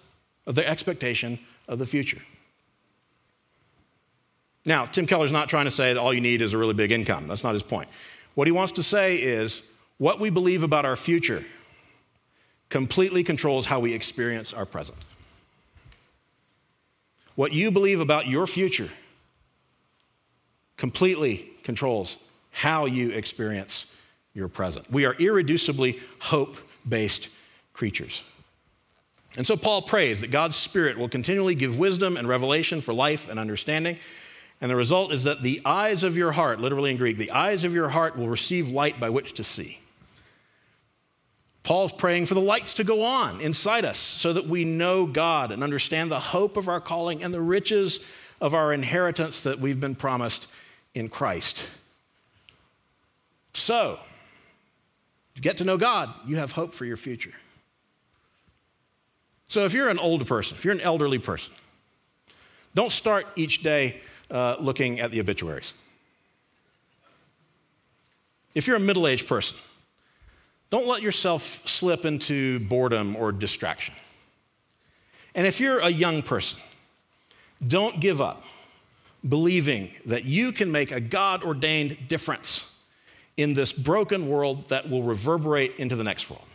of 0.47 0.56
their 0.56 0.67
expectation 0.67 1.38
of 1.67 1.80
the 1.80 1.86
future. 1.86 2.21
Now, 4.65 4.86
Tim 4.86 5.08
Keller's 5.08 5.32
not 5.32 5.50
trying 5.50 5.65
to 5.65 5.71
say 5.71 5.93
that 5.93 6.00
all 6.00 6.13
you 6.13 6.21
need 6.21 6.41
is 6.41 6.54
a 6.54 6.58
really 6.58 6.74
big 6.74 6.91
income. 6.91 7.28
That's 7.28 7.43
not 7.43 7.54
his 7.54 7.63
point. 7.63 7.89
What 8.36 8.47
he 8.47 8.52
wants 8.52 8.74
to 8.74 8.84
say 8.84 9.17
is 9.17 9.63
what 9.97 10.19
we 10.19 10.30
believe 10.30 10.63
about 10.63 10.86
our 10.86 10.95
future 10.95 11.43
completely 12.69 13.24
controls 13.24 13.65
how 13.65 13.80
we 13.80 13.93
experience 13.93 14.54
our 14.54 14.65
present. 14.65 14.97
What 17.36 17.54
you 17.54 17.71
believe 17.71 18.00
about 18.00 18.28
your 18.28 18.47
future 18.47 18.89
completely 20.78 21.50
controls 21.63 22.17
how 22.52 22.86
you 22.86 23.10
experience 23.10 23.86
your 24.34 24.47
present. 24.47 24.89
We 24.91 25.06
are 25.06 25.13
irreducibly 25.15 26.00
hope 26.19 26.58
based 26.88 27.30
creatures. 27.74 28.24
And 29.38 29.47
so 29.47 29.56
Paul 29.56 29.82
prays 29.82 30.21
that 30.21 30.32
God's 30.32 30.56
Spirit 30.56 30.97
will 30.97 31.08
continually 31.08 31.56
give 31.56 31.78
wisdom 31.78 32.17
and 32.17 32.28
revelation 32.28 32.82
for 32.82 32.93
life 32.93 33.30
and 33.30 33.39
understanding. 33.39 33.97
And 34.62 34.69
the 34.69 34.76
result 34.76 35.12
is 35.12 35.24
that 35.24 35.41
the 35.41 35.60
eyes 35.65 36.04
of 36.04 36.15
your 36.15 36.32
heart, 36.32 36.62
literally 36.62 36.91
in 36.91 36.97
Greek, 36.97 37.17
the 37.17 37.32
eyes 37.32 37.63
of 37.63 37.74
your 37.74 37.89
heart 37.89 38.15
will 38.15 38.30
receive 38.30 38.69
light 38.69 39.00
by 39.00 39.10
which 39.10 39.34
to 39.34 39.43
see. 39.43 39.80
Paul's 41.63 41.93
praying 41.93 42.28
for 42.28 42.36
the 42.36 42.41
lights 42.41 42.76
to 42.76 42.84
go 42.84 43.04
on 43.04 43.41
inside 43.41 43.86
us 43.86 43.97
so 43.97 44.34
that 44.34 44.47
we 44.47 44.63
know 44.63 45.06
God 45.08 45.52
and 45.52 45.63
understand 45.63 46.12
the 46.12 46.19
hope 46.19 46.58
of 46.58 46.67
our 46.67 46.80
calling 46.80 47.24
and 47.24 47.34
the 47.34 47.41
riches 47.41 48.06
of 48.39 48.54
our 48.54 48.71
inheritance 48.71 49.41
that 49.43 49.60
we've 49.60 49.80
been 49.80 49.95
promised 49.95 50.47
in 50.93 51.08
Christ. 51.08 51.67
So, 53.54 54.00
to 55.36 55.41
get 55.41 55.58
to 55.58 55.63
know 55.63 55.78
God, 55.78 56.13
you 56.26 56.38
have 56.38 56.54
hope 56.54 56.74
for 56.74 56.86
your 56.86 56.97
future. 56.97 57.34
So, 59.47 59.65
if 59.65 59.74
you're 59.74 59.89
an 59.89 60.00
older 60.00 60.26
person, 60.26 60.58
if 60.58 60.65
you're 60.65 60.74
an 60.74 60.82
elderly 60.82 61.19
person, 61.19 61.54
don't 62.74 62.91
start 62.91 63.28
each 63.36 63.62
day 63.62 64.02
uh, 64.32 64.56
looking 64.60 65.00
at 65.00 65.12
the 65.12 65.20
obituaries. 65.20 65.74
If 68.56 68.67
you're 68.67 68.78
a 68.78 68.80
middle 68.80 69.08
aged 69.08 69.28
person, 69.28 69.58
don't 70.70 70.88
let 70.88 71.02
yourself 71.02 71.67
slip 71.67 72.06
into 72.06 72.60
boredom 72.60 73.15
or 73.15 73.32
distraction. 73.32 73.94
And 75.36 75.46
if 75.46 75.60
you're 75.60 75.80
a 75.80 75.89
young 75.89 76.22
person, 76.22 76.60
don't 77.65 78.00
give 78.00 78.20
up 78.20 78.44
believing 79.28 79.91
that 80.06 80.26
you 80.26 80.52
can 80.52 80.72
make 80.72 80.91
a 80.91 81.00
God 81.00 81.44
ordained 81.44 82.08
difference 82.08 82.74
in 83.38 83.54
this 83.54 83.72
broken 83.72 84.28
world 84.28 84.70
that 84.70 84.89
will 84.89 85.04
reverberate 85.04 85.76
into 85.78 85.96
the 85.96 86.04
next 86.04 86.30
world. 86.30 86.46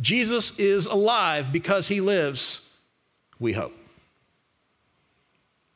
Jesus 0.00 0.58
is 0.58 0.86
alive 0.86 1.52
because 1.52 1.88
he 1.88 2.00
lives, 2.00 2.68
we 3.38 3.52
hope. 3.52 3.77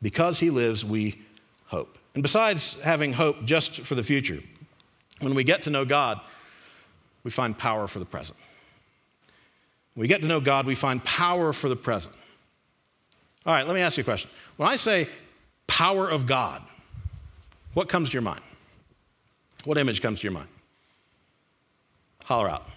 Because 0.02 0.40
he 0.40 0.50
lives, 0.50 0.84
we 0.84 1.22
hope. 1.66 1.96
And 2.14 2.22
besides 2.22 2.80
having 2.82 3.12
hope 3.12 3.44
just 3.44 3.80
for 3.80 3.94
the 3.94 4.02
future, 4.02 4.40
when 5.20 5.34
we 5.34 5.44
get 5.44 5.62
to 5.62 5.70
know 5.70 5.84
God, 5.84 6.20
we 7.24 7.30
find 7.30 7.56
power 7.56 7.86
for 7.86 8.00
the 8.00 8.04
present. 8.04 8.36
When 9.94 10.02
we 10.02 10.08
get 10.08 10.22
to 10.22 10.28
know 10.28 10.40
God, 10.40 10.66
we 10.66 10.74
find 10.74 11.02
power 11.04 11.52
for 11.52 11.68
the 11.68 11.76
present. 11.76 12.14
All 13.46 13.54
right, 13.54 13.66
let 13.66 13.74
me 13.74 13.80
ask 13.80 13.96
you 13.96 14.02
a 14.02 14.04
question. 14.04 14.30
When 14.56 14.68
I 14.68 14.76
say 14.76 15.08
power 15.66 16.08
of 16.08 16.26
God, 16.26 16.62
what 17.74 17.88
comes 17.88 18.10
to 18.10 18.14
your 18.14 18.22
mind? 18.22 18.42
What 19.64 19.78
image 19.78 20.02
comes 20.02 20.20
to 20.20 20.24
your 20.24 20.32
mind? 20.32 20.48
Holler 22.24 22.48
out. 22.48 22.68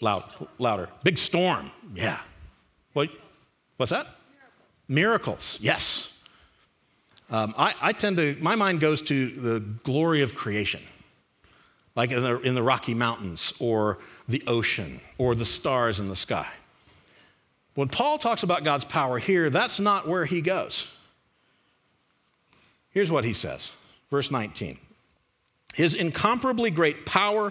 Loud, 0.00 0.24
louder. 0.58 0.88
Big 1.04 1.16
storm. 1.16 1.70
Yeah. 1.94 2.18
What? 2.92 3.10
What's 3.76 3.90
that? 3.90 4.06
Miracles. 4.92 5.58
Yes. 5.60 6.12
Um, 7.30 7.54
I, 7.56 7.74
I, 7.80 7.92
tend 7.92 8.18
to, 8.18 8.36
my 8.40 8.56
mind 8.56 8.80
goes 8.80 9.00
to 9.02 9.30
the 9.30 9.60
glory 9.60 10.20
of 10.20 10.34
creation, 10.34 10.82
like 11.96 12.10
in 12.10 12.22
the, 12.22 12.40
in 12.40 12.54
the 12.54 12.62
Rocky 12.62 12.92
Mountains 12.92 13.54
or 13.58 13.98
the 14.28 14.42
ocean 14.46 15.00
or 15.16 15.34
the 15.34 15.46
stars 15.46 15.98
in 15.98 16.10
the 16.10 16.16
sky. 16.16 16.48
When 17.74 17.88
Paul 17.88 18.18
talks 18.18 18.42
about 18.42 18.64
God's 18.64 18.84
power 18.84 19.18
here, 19.18 19.48
that's 19.48 19.80
not 19.80 20.06
where 20.06 20.26
he 20.26 20.42
goes. 20.42 20.94
Here's 22.90 23.10
what 23.10 23.24
he 23.24 23.32
says, 23.32 23.72
verse 24.10 24.30
19 24.30 24.78
His 25.74 25.94
incomparably 25.94 26.70
great 26.70 27.06
power 27.06 27.50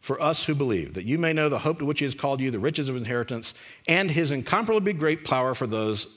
for 0.00 0.20
us 0.20 0.46
who 0.46 0.56
believe, 0.56 0.94
that 0.94 1.04
you 1.04 1.16
may 1.16 1.32
know 1.32 1.48
the 1.48 1.60
hope 1.60 1.78
to 1.78 1.84
which 1.84 2.00
he 2.00 2.04
has 2.04 2.16
called 2.16 2.40
you, 2.40 2.50
the 2.50 2.58
riches 2.58 2.88
of 2.88 2.96
inheritance, 2.96 3.54
and 3.86 4.10
his 4.10 4.32
incomparably 4.32 4.92
great 4.92 5.24
power 5.24 5.54
for 5.54 5.68
those 5.68 6.12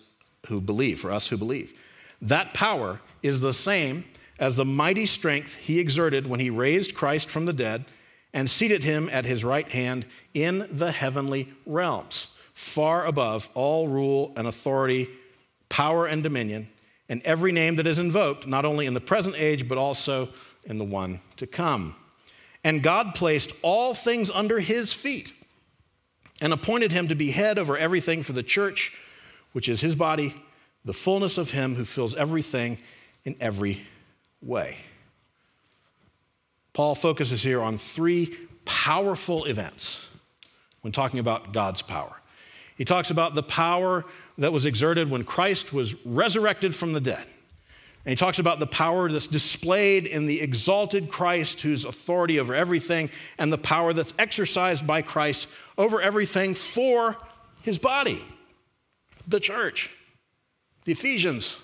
who 0.47 0.62
believe, 0.62 0.99
for 0.99 1.12
us 1.12 1.27
who 1.27 1.38
believe. 1.38 1.79
That 2.21 2.53
power 2.53 3.01
is 3.21 3.41
the 3.41 3.53
same 3.53 4.05
as 4.39 4.55
the 4.55 4.65
mighty 4.65 5.05
strength 5.05 5.58
he 5.58 5.79
exerted 5.79 6.27
when 6.27 6.39
he 6.39 6.49
raised 6.49 6.95
Christ 6.95 7.29
from 7.29 7.45
the 7.45 7.53
dead 7.53 7.86
and 8.34 8.49
seated 8.49 8.84
him 8.84 9.10
at 9.12 9.25
his 9.25 9.43
right 9.43 9.69
hand 9.69 10.05
in 10.34 10.67
the 10.69 10.91
heavenly 10.91 11.53
realms, 11.65 12.36
far 12.53 13.05
above 13.05 13.49
all 13.53 13.88
rule 13.88 14.34
and 14.36 14.45
authority, 14.47 15.10
power 15.69 16.05
and 16.05 16.21
dominion, 16.21 16.67
and 17.08 17.21
every 17.23 17.51
name 17.51 17.75
that 17.75 17.88
is 17.88 17.99
invoked, 17.99 18.45
not 18.45 18.65
only 18.65 18.86
in 18.86 18.93
the 18.93 19.01
present 19.01 19.36
age, 19.38 19.67
but 19.67 19.77
also 19.77 20.29
in 20.65 20.77
the 20.77 20.84
one 20.84 21.21
to 21.38 21.47
come. 21.47 21.95
And 22.63 22.84
God 22.84 23.15
placed 23.15 23.51
all 23.62 23.93
things 23.93 24.31
under 24.31 24.60
his 24.60 24.91
feet 24.91 25.31
and 26.41 26.51
appointed 26.51 26.91
him 26.91 27.08
to 27.08 27.15
be 27.15 27.31
head 27.31 27.58
over 27.58 27.77
everything 27.77 28.23
for 28.23 28.34
the 28.34 28.43
church 28.43 28.97
which 29.55 29.69
is 29.69 29.79
his 29.79 29.95
body, 29.95 30.35
the 30.83 30.91
fullness 30.91 31.37
of 31.37 31.51
him 31.51 31.75
who 31.75 31.85
fills 31.85 32.13
everything 32.13 32.77
in 33.23 33.37
every 33.39 33.81
way. 34.41 34.75
Paul 36.73 36.93
focuses 36.93 37.41
here 37.41 37.61
on 37.61 37.77
three 37.77 38.35
powerful 38.65 39.45
events 39.45 40.09
when 40.81 40.91
talking 40.91 41.21
about 41.21 41.53
God's 41.53 41.81
power. 41.81 42.19
He 42.77 42.83
talks 42.83 43.11
about 43.11 43.33
the 43.33 43.43
power 43.43 44.03
that 44.39 44.51
was 44.51 44.65
exerted 44.65 45.09
when 45.09 45.23
Christ 45.23 45.71
was 45.71 46.05
resurrected 46.05 46.75
from 46.75 46.91
the 46.91 46.99
dead. 46.99 47.23
And 48.03 48.09
he 48.09 48.17
talks 48.17 48.39
about 48.39 48.59
the 48.59 48.67
power 48.67 49.09
that's 49.09 49.27
displayed 49.27 50.05
in 50.05 50.25
the 50.25 50.41
exalted 50.41 51.07
Christ 51.07 51.61
whose 51.61 51.85
authority 51.85 52.41
over 52.41 52.53
everything, 52.53 53.09
and 53.37 53.53
the 53.53 53.57
power 53.57 53.93
that's 53.93 54.13
exercised 54.19 54.85
by 54.85 55.01
Christ 55.01 55.47
over 55.77 56.01
everything 56.01 56.55
for 56.55 57.15
his 57.61 57.77
body 57.77 58.21
the 59.27 59.39
church, 59.39 59.95
the 60.85 60.91
Ephesians, 60.91 61.57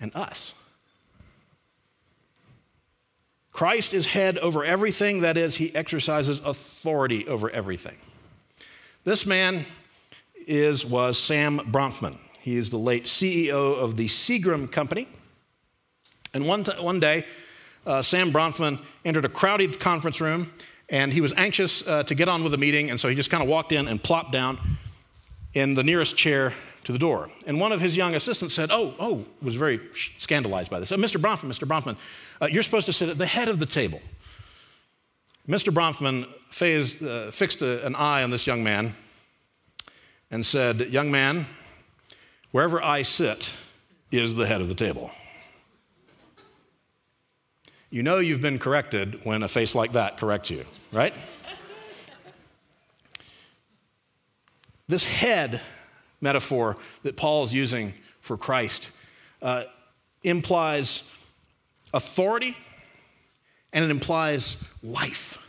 and 0.00 0.14
us. 0.14 0.54
Christ 3.52 3.94
is 3.94 4.06
head 4.06 4.36
over 4.38 4.64
everything, 4.64 5.20
that 5.20 5.36
is, 5.36 5.56
he 5.56 5.74
exercises 5.74 6.40
authority 6.40 7.28
over 7.28 7.48
everything. 7.50 7.96
This 9.04 9.26
man 9.26 9.64
is, 10.46 10.84
was 10.84 11.18
Sam 11.18 11.60
Bronfman. 11.60 12.18
He 12.40 12.56
is 12.56 12.70
the 12.70 12.78
late 12.78 13.04
CEO 13.04 13.78
of 13.78 13.96
the 13.96 14.06
Seagram 14.06 14.70
Company. 14.70 15.08
And 16.34 16.48
one, 16.48 16.64
t- 16.64 16.72
one 16.80 16.98
day, 16.98 17.24
uh, 17.86 18.02
Sam 18.02 18.32
Bronfman 18.32 18.80
entered 19.04 19.24
a 19.24 19.28
crowded 19.28 19.78
conference 19.78 20.20
room 20.20 20.52
and 20.88 21.12
he 21.12 21.20
was 21.20 21.32
anxious 21.34 21.86
uh, 21.86 22.02
to 22.04 22.14
get 22.14 22.28
on 22.28 22.42
with 22.42 22.52
the 22.52 22.58
meeting, 22.58 22.90
and 22.90 23.00
so 23.00 23.08
he 23.08 23.14
just 23.14 23.30
kind 23.30 23.42
of 23.42 23.48
walked 23.48 23.72
in 23.72 23.88
and 23.88 24.02
plopped 24.02 24.32
down 24.32 24.58
in 25.54 25.74
the 25.74 25.82
nearest 25.82 26.16
chair 26.16 26.52
to 26.84 26.92
the 26.92 26.98
door. 26.98 27.30
And 27.46 27.58
one 27.58 27.72
of 27.72 27.80
his 27.80 27.96
young 27.96 28.14
assistants 28.14 28.54
said, 28.54 28.70
Oh, 28.70 28.94
oh, 28.98 29.24
was 29.40 29.54
very 29.54 29.80
scandalized 29.94 30.70
by 30.70 30.80
this. 30.80 30.92
Oh, 30.92 30.96
Mr. 30.96 31.20
Bronfman, 31.20 31.48
Mr. 31.48 31.66
Bronfman, 31.66 31.96
uh, 32.42 32.46
you're 32.46 32.62
supposed 32.62 32.86
to 32.86 32.92
sit 32.92 33.08
at 33.08 33.18
the 33.18 33.26
head 33.26 33.48
of 33.48 33.58
the 33.58 33.66
table. 33.66 34.00
Mr. 35.48 35.72
Bronfman 35.72 36.26
phased, 36.50 37.02
uh, 37.02 37.30
fixed 37.30 37.62
a, 37.62 37.84
an 37.86 37.94
eye 37.94 38.22
on 38.22 38.30
this 38.30 38.46
young 38.46 38.62
man 38.62 38.94
and 40.30 40.44
said, 40.44 40.80
Young 40.80 41.10
man, 41.10 41.46
Wherever 42.54 42.80
I 42.80 43.02
sit 43.02 43.52
is 44.12 44.36
the 44.36 44.46
head 44.46 44.60
of 44.60 44.68
the 44.68 44.76
table. 44.76 45.10
You 47.90 48.04
know 48.04 48.18
you've 48.18 48.40
been 48.40 48.60
corrected 48.60 49.24
when 49.24 49.42
a 49.42 49.48
face 49.48 49.74
like 49.74 49.90
that 49.94 50.18
corrects 50.18 50.52
you, 50.52 50.64
right? 50.92 51.12
This 54.88 55.04
head 55.04 55.60
metaphor 56.20 56.76
that 57.02 57.16
Paul 57.16 57.44
is 57.44 57.54
using 57.54 57.94
for 58.20 58.36
Christ 58.36 58.90
uh, 59.42 59.64
implies 60.22 61.10
authority 61.92 62.56
and 63.72 63.84
it 63.84 63.90
implies 63.90 64.62
life. 64.82 65.40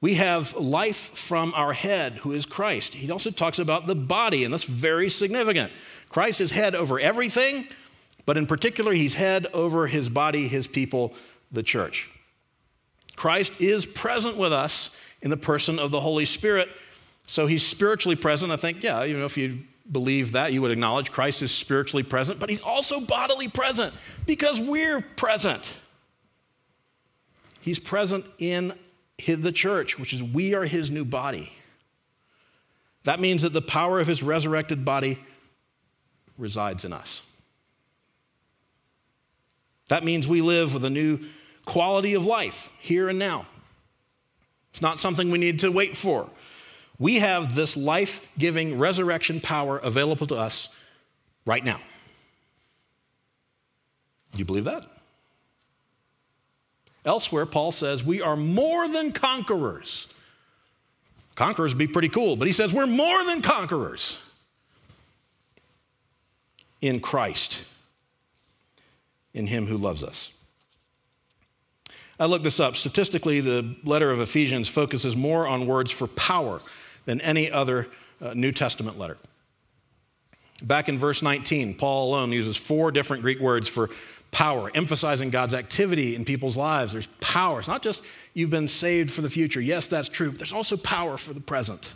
We 0.00 0.14
have 0.14 0.54
life 0.56 0.96
from 0.96 1.52
our 1.54 1.72
head, 1.72 2.14
who 2.14 2.32
is 2.32 2.46
Christ. 2.46 2.94
He 2.94 3.10
also 3.10 3.30
talks 3.30 3.58
about 3.58 3.86
the 3.86 3.94
body, 3.94 4.44
and 4.44 4.52
that's 4.52 4.64
very 4.64 5.08
significant. 5.08 5.72
Christ 6.08 6.40
is 6.40 6.50
head 6.50 6.74
over 6.74 7.00
everything, 7.00 7.66
but 8.24 8.36
in 8.36 8.46
particular, 8.46 8.92
he's 8.92 9.14
head 9.14 9.46
over 9.52 9.86
his 9.86 10.08
body, 10.08 10.48
his 10.48 10.66
people, 10.66 11.14
the 11.50 11.62
church. 11.62 12.10
Christ 13.16 13.60
is 13.60 13.86
present 13.86 14.36
with 14.36 14.52
us 14.52 14.94
in 15.22 15.30
the 15.30 15.36
person 15.36 15.78
of 15.78 15.90
the 15.90 16.00
Holy 16.00 16.26
Spirit. 16.26 16.68
So 17.26 17.46
he's 17.46 17.66
spiritually 17.66 18.16
present. 18.16 18.52
I 18.52 18.56
think, 18.56 18.82
yeah, 18.82 19.02
you 19.02 19.18
know, 19.18 19.24
if 19.24 19.36
you 19.36 19.58
believe 19.90 20.32
that, 20.32 20.52
you 20.52 20.62
would 20.62 20.70
acknowledge 20.70 21.10
Christ 21.10 21.42
is 21.42 21.52
spiritually 21.52 22.02
present, 22.02 22.38
but 22.38 22.50
he's 22.50 22.62
also 22.62 23.00
bodily 23.00 23.48
present 23.48 23.92
because 24.26 24.60
we're 24.60 25.00
present. 25.00 25.74
He's 27.60 27.78
present 27.78 28.24
in 28.38 28.72
the 29.18 29.52
church, 29.52 29.98
which 29.98 30.12
is 30.12 30.22
we 30.22 30.54
are 30.54 30.64
his 30.64 30.90
new 30.90 31.04
body. 31.04 31.52
That 33.04 33.20
means 33.20 33.42
that 33.42 33.52
the 33.52 33.62
power 33.62 34.00
of 34.00 34.06
his 34.06 34.22
resurrected 34.22 34.84
body 34.84 35.18
resides 36.38 36.84
in 36.84 36.92
us. 36.92 37.22
That 39.88 40.04
means 40.04 40.26
we 40.26 40.40
live 40.40 40.74
with 40.74 40.84
a 40.84 40.90
new 40.90 41.20
quality 41.64 42.14
of 42.14 42.26
life 42.26 42.72
here 42.80 43.08
and 43.08 43.18
now. 43.18 43.46
It's 44.70 44.82
not 44.82 45.00
something 45.00 45.30
we 45.30 45.38
need 45.38 45.60
to 45.60 45.70
wait 45.70 45.96
for. 45.96 46.28
We 46.98 47.16
have 47.16 47.54
this 47.54 47.76
life 47.76 48.30
giving 48.38 48.78
resurrection 48.78 49.40
power 49.40 49.78
available 49.78 50.26
to 50.28 50.36
us 50.36 50.68
right 51.44 51.64
now. 51.64 51.80
Do 54.32 54.38
you 54.38 54.44
believe 54.44 54.64
that? 54.64 54.86
Elsewhere, 57.04 57.46
Paul 57.46 57.72
says 57.72 58.02
we 58.02 58.20
are 58.20 58.36
more 58.36 58.88
than 58.88 59.12
conquerors. 59.12 60.08
Conquerors 61.34 61.74
would 61.74 61.78
be 61.78 61.86
pretty 61.86 62.08
cool, 62.08 62.36
but 62.36 62.46
he 62.46 62.52
says 62.52 62.72
we're 62.72 62.86
more 62.86 63.24
than 63.24 63.42
conquerors 63.42 64.18
in 66.80 67.00
Christ, 67.00 67.64
in 69.34 69.46
Him 69.46 69.66
who 69.66 69.76
loves 69.76 70.02
us. 70.02 70.32
I 72.18 72.26
looked 72.26 72.44
this 72.44 72.60
up. 72.60 72.76
Statistically, 72.76 73.40
the 73.40 73.76
letter 73.84 74.10
of 74.10 74.20
Ephesians 74.20 74.68
focuses 74.68 75.14
more 75.14 75.46
on 75.46 75.66
words 75.66 75.90
for 75.90 76.06
power 76.06 76.60
than 77.06 77.20
any 77.22 77.50
other 77.50 77.88
uh, 78.20 78.34
New 78.34 78.52
Testament 78.52 78.98
letter. 78.98 79.16
Back 80.62 80.88
in 80.88 80.98
verse 80.98 81.22
19, 81.22 81.74
Paul 81.74 82.10
alone 82.10 82.32
uses 82.32 82.56
four 82.56 82.90
different 82.90 83.22
Greek 83.22 83.40
words 83.40 83.68
for 83.68 83.90
power, 84.30 84.70
emphasizing 84.74 85.30
God's 85.30 85.54
activity 85.54 86.14
in 86.14 86.24
people's 86.24 86.56
lives. 86.56 86.92
There's 86.92 87.06
power. 87.20 87.58
It's 87.58 87.68
not 87.68 87.82
just 87.82 88.02
you've 88.34 88.50
been 88.50 88.68
saved 88.68 89.10
for 89.10 89.22
the 89.22 89.30
future. 89.30 89.60
Yes, 89.60 89.86
that's 89.86 90.08
true, 90.08 90.30
but 90.30 90.38
there's 90.38 90.52
also 90.52 90.76
power 90.76 91.16
for 91.16 91.32
the 91.32 91.40
present. 91.40 91.94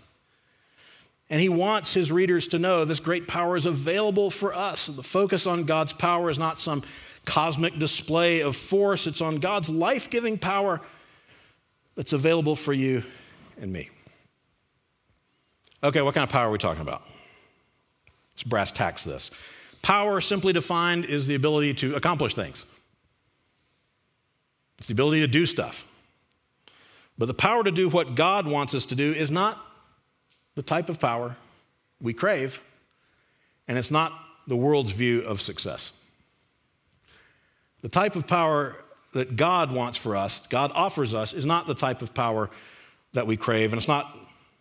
And 1.29 1.41
he 1.41 1.49
wants 1.49 1.95
his 1.95 2.11
readers 2.11 2.49
to 2.49 2.59
know 2.59 2.85
this 2.85 3.01
great 3.01 3.29
power 3.29 3.57
is 3.57 3.67
available 3.67 4.31
for 4.31 4.55
us. 4.55 4.87
The 4.87 5.03
focus 5.03 5.47
on 5.47 5.65
God's 5.65 5.93
power 5.93 6.29
is 6.29 6.39
not 6.39 6.59
some 6.59 6.83
cosmic 7.25 7.79
display 7.79 8.41
of 8.41 8.57
force, 8.57 9.07
it's 9.07 9.21
on 9.21 9.37
God's 9.37 9.71
life 9.71 10.11
giving 10.11 10.39
power 10.39 10.81
that's 11.95 12.13
available 12.13 12.57
for 12.57 12.73
you 12.73 13.05
and 13.61 13.73
me. 13.73 13.91
Okay, 15.83 16.03
what 16.03 16.15
kind 16.15 16.25
of 16.25 16.31
power 16.31 16.49
are 16.49 16.51
we 16.51 16.59
talking 16.59 16.83
about? 16.83 17.03
Let's 18.33 18.43
brass 18.43 18.71
tacks 18.71 19.03
this. 19.03 19.31
Power, 19.83 20.21
simply 20.21 20.53
defined, 20.53 21.07
is 21.07 21.27
the 21.27 21.35
ability 21.35 21.75
to 21.75 21.95
accomplish 21.95 22.35
things, 22.35 22.65
it's 24.79 24.89
the 24.89 24.95
ability 24.95 25.21
to 25.21 25.29
do 25.29 25.47
stuff. 25.47 25.87
But 27.19 27.27
the 27.27 27.35
power 27.35 27.63
to 27.63 27.71
do 27.71 27.91
what 27.91 28.15
God 28.15 28.47
wants 28.47 28.75
us 28.75 28.87
to 28.87 28.95
do 28.95 29.13
is 29.13 29.31
not 29.31 29.61
the 30.55 30.63
type 30.63 30.89
of 30.89 30.99
power 30.99 31.37
we 32.01 32.15
crave, 32.15 32.63
and 33.69 33.77
it's 33.77 33.91
not 33.91 34.13
the 34.47 34.57
world's 34.57 34.93
view 34.93 35.21
of 35.21 35.41
success. 35.41 35.93
The 37.83 37.91
type 37.91 38.17
of 38.17 38.27
power 38.27 38.77
that 39.13 39.37
God 39.37 39.71
wants 39.71 39.99
for 39.99 40.17
us, 40.17 40.47
God 40.47 40.73
offers 40.75 41.13
us, 41.13 41.35
is 41.35 41.45
not 41.45 41.67
the 41.67 41.75
type 41.75 42.01
of 42.01 42.15
power 42.15 42.49
that 43.13 43.27
we 43.27 43.37
crave, 43.37 43.73
and 43.73 43.79
it's 43.79 43.89
not 43.89 44.17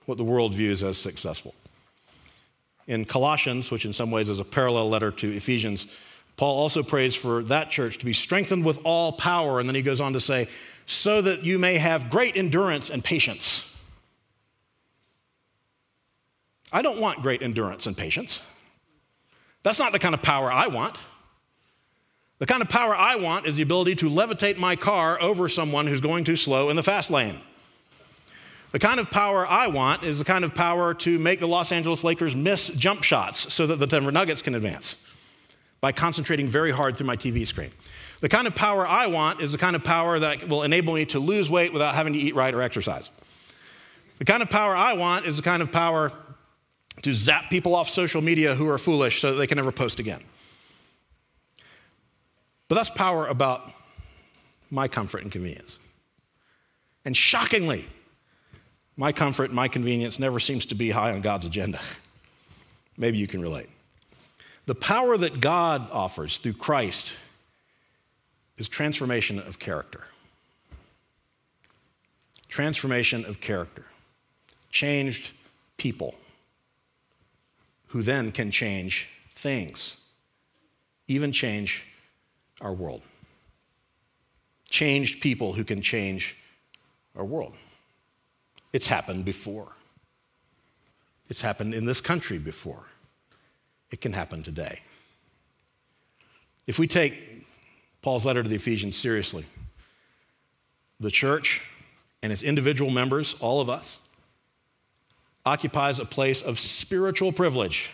what 0.10 0.17
the 0.17 0.24
world 0.26 0.54
views 0.54 0.84
as 0.84 0.98
successful. 0.98 1.56
In 2.88 3.06
Colossians, 3.06 3.72
which 3.72 3.86
in 3.86 3.93
some 3.93 4.12
ways 4.12 4.28
is 4.28 4.39
a 4.39 4.45
parallel 4.45 4.89
letter 4.89 5.12
to 5.12 5.32
Ephesians, 5.32 5.88
Paul 6.36 6.58
also 6.58 6.84
prays 6.84 7.15
for 7.15 7.43
that 7.43 7.69
church 7.69 8.00
to 8.00 8.06
be 8.06 8.13
strengthened 8.13 8.65
with 8.65 8.82
all 8.84 9.13
power, 9.13 9.60
and 9.60 9.69
then 9.69 9.76
he 9.76 9.82
goes 9.82 10.02
on 10.02 10.13
to 10.13 10.19
say, 10.19 10.50
so 10.86 11.22
that 11.22 11.43
you 11.43 11.60
may 11.60 11.78
have 11.78 12.10
great 12.10 12.36
endurance 12.36 12.89
and 12.89 13.04
patience 13.04 13.69
I 16.72 16.82
don't 16.82 17.00
want 17.00 17.22
great 17.22 17.41
endurance 17.41 17.88
and 17.88 17.98
patience. 17.98 18.41
That's 19.63 19.80
not 19.80 19.91
the 19.91 20.00
kind 20.00 20.13
of 20.13 20.22
power 20.22 20.52
I 20.52 20.67
want. 20.67 20.98
The 22.38 22.45
kind 22.45 22.62
of 22.62 22.69
power 22.69 22.95
I 22.95 23.15
want 23.15 23.48
is 23.48 23.58
the 23.58 23.63
ability 23.63 23.95
to 23.95 24.10
levitate 24.10 24.58
my 24.58 24.76
car 24.76 25.22
over 25.22 25.50
someone 25.50 25.88
who's 25.88 26.00
going 26.00 26.24
too 26.24 26.36
slow 26.36 26.69
in 26.69 26.76
the 26.76 26.84
fast 26.84 27.12
lane. 27.12 27.41
The 28.72 28.80
kind 28.80 29.00
of 29.00 29.10
power 29.10 29.48
I 29.48 29.68
want 29.68 30.04
is 30.04 30.20
the 30.20 30.26
kind 30.26 30.46
of 30.46 30.54
power 30.54 30.94
to 30.94 31.18
make 31.18 31.40
the 31.40 31.48
Los 31.48 31.72
Angeles 31.72 32.04
Lakers 32.04 32.36
miss 32.36 32.70
jump 32.76 33.04
shots 33.04 33.52
so 33.52 33.66
that 33.66 33.78
the 33.78 33.88
Denver 33.88 34.12
Nuggets 34.12 34.44
can 34.44 34.54
advance 34.54 34.96
by 35.82 35.92
concentrating 35.92 36.48
very 36.48 36.72
hard 36.72 36.96
through 36.96 37.08
my 37.08 37.16
TV 37.16 37.48
screen. 37.48 37.72
The 38.22 38.30
kind 38.30 38.46
of 38.46 38.54
power 38.54 38.86
I 38.86 39.08
want 39.08 39.42
is 39.42 39.52
the 39.52 39.58
kind 39.58 39.76
of 39.76 39.84
power 39.84 40.20
that 40.20 40.48
will 40.48 40.64
enable 40.64 40.94
me 40.94 41.06
to 41.06 41.20
lose 41.20 41.50
weight 41.50 41.74
without 41.74 41.96
having 41.96 42.14
to 42.14 42.20
eat 42.20 42.36
right 42.36 42.54
or 42.54 42.62
exercise. 42.62 43.10
The 44.20 44.26
kind 44.26 44.44
of 44.44 44.50
power 44.50 44.76
I 44.76 44.94
want 44.94 45.26
is 45.26 45.38
the 45.38 45.44
kind 45.44 45.64
of 45.64 45.72
power 45.72 46.12
to 47.02 47.14
zap 47.14 47.50
people 47.50 47.74
off 47.74 47.90
social 47.90 48.22
media 48.22 48.54
who 48.54 48.70
are 48.70 48.78
foolish 48.78 49.22
so 49.22 49.32
that 49.32 49.38
they 49.38 49.48
can 49.48 49.56
never 49.56 49.72
post 49.72 50.00
again. 50.00 50.22
But 52.68 52.76
that's 52.76 52.90
power 52.90 53.26
about 53.26 53.72
my 54.70 54.88
comfort 54.88 55.24
and 55.24 55.32
convenience. 55.32 55.78
And 57.06 57.16
shockingly, 57.16 57.88
my 59.00 59.14
comfort 59.14 59.54
my 59.54 59.70
convenience 59.70 60.20
never 60.20 60.42
seems 60.42 60.66
to 60.66 60.76
be 60.76 60.90
high 60.90 61.14
on 61.14 61.22
God's 61.22 61.46
agenda. 61.46 61.80
Maybe 62.98 63.18
you 63.18 63.28
can 63.28 63.42
relate. 63.42 63.70
The 64.66 64.76
power 64.76 65.16
that 65.16 65.40
God 65.40 65.90
offers 65.90 66.38
through 66.38 66.54
Christ 66.54 67.14
is 68.58 68.68
transformation 68.68 69.40
of 69.40 69.58
character. 69.58 70.04
Transformation 72.50 73.24
of 73.24 73.40
character. 73.40 73.86
Changed 74.70 75.32
people 75.78 76.16
who 77.88 78.02
then 78.02 78.34
can 78.34 78.52
change 78.52 79.08
things, 79.34 79.96
even 81.08 81.32
change 81.32 81.86
our 82.60 82.74
world. 82.74 83.02
Changed 84.70 85.22
people 85.22 85.54
who 85.54 85.64
can 85.64 85.82
change 85.82 86.36
our 87.16 87.24
world. 87.24 87.56
It's 88.72 88.88
happened 88.88 89.26
before. 89.26 89.68
It's 91.30 91.42
happened 91.42 91.74
in 91.74 91.86
this 91.86 92.02
country 92.02 92.38
before. 92.38 92.84
It 93.92 94.02
can 94.02 94.14
happen 94.14 94.44
today. 94.44 94.82
If 96.68 96.78
we 96.78 96.88
take 96.88 97.48
Paul's 98.02 98.26
letter 98.26 98.44
to 98.44 98.50
the 98.50 98.56
Ephesians 98.56 98.96
seriously, 98.96 99.46
the 101.00 101.12
church 101.12 101.68
and 102.22 102.32
its 102.32 102.44
individual 102.44 102.92
members, 102.92 103.36
all 103.40 103.62
of 103.62 103.70
us, 103.70 103.98
occupies 105.46 106.00
a 106.00 106.06
place 106.06 106.42
of 106.42 106.60
spiritual 106.60 107.32
privilege 107.32 107.92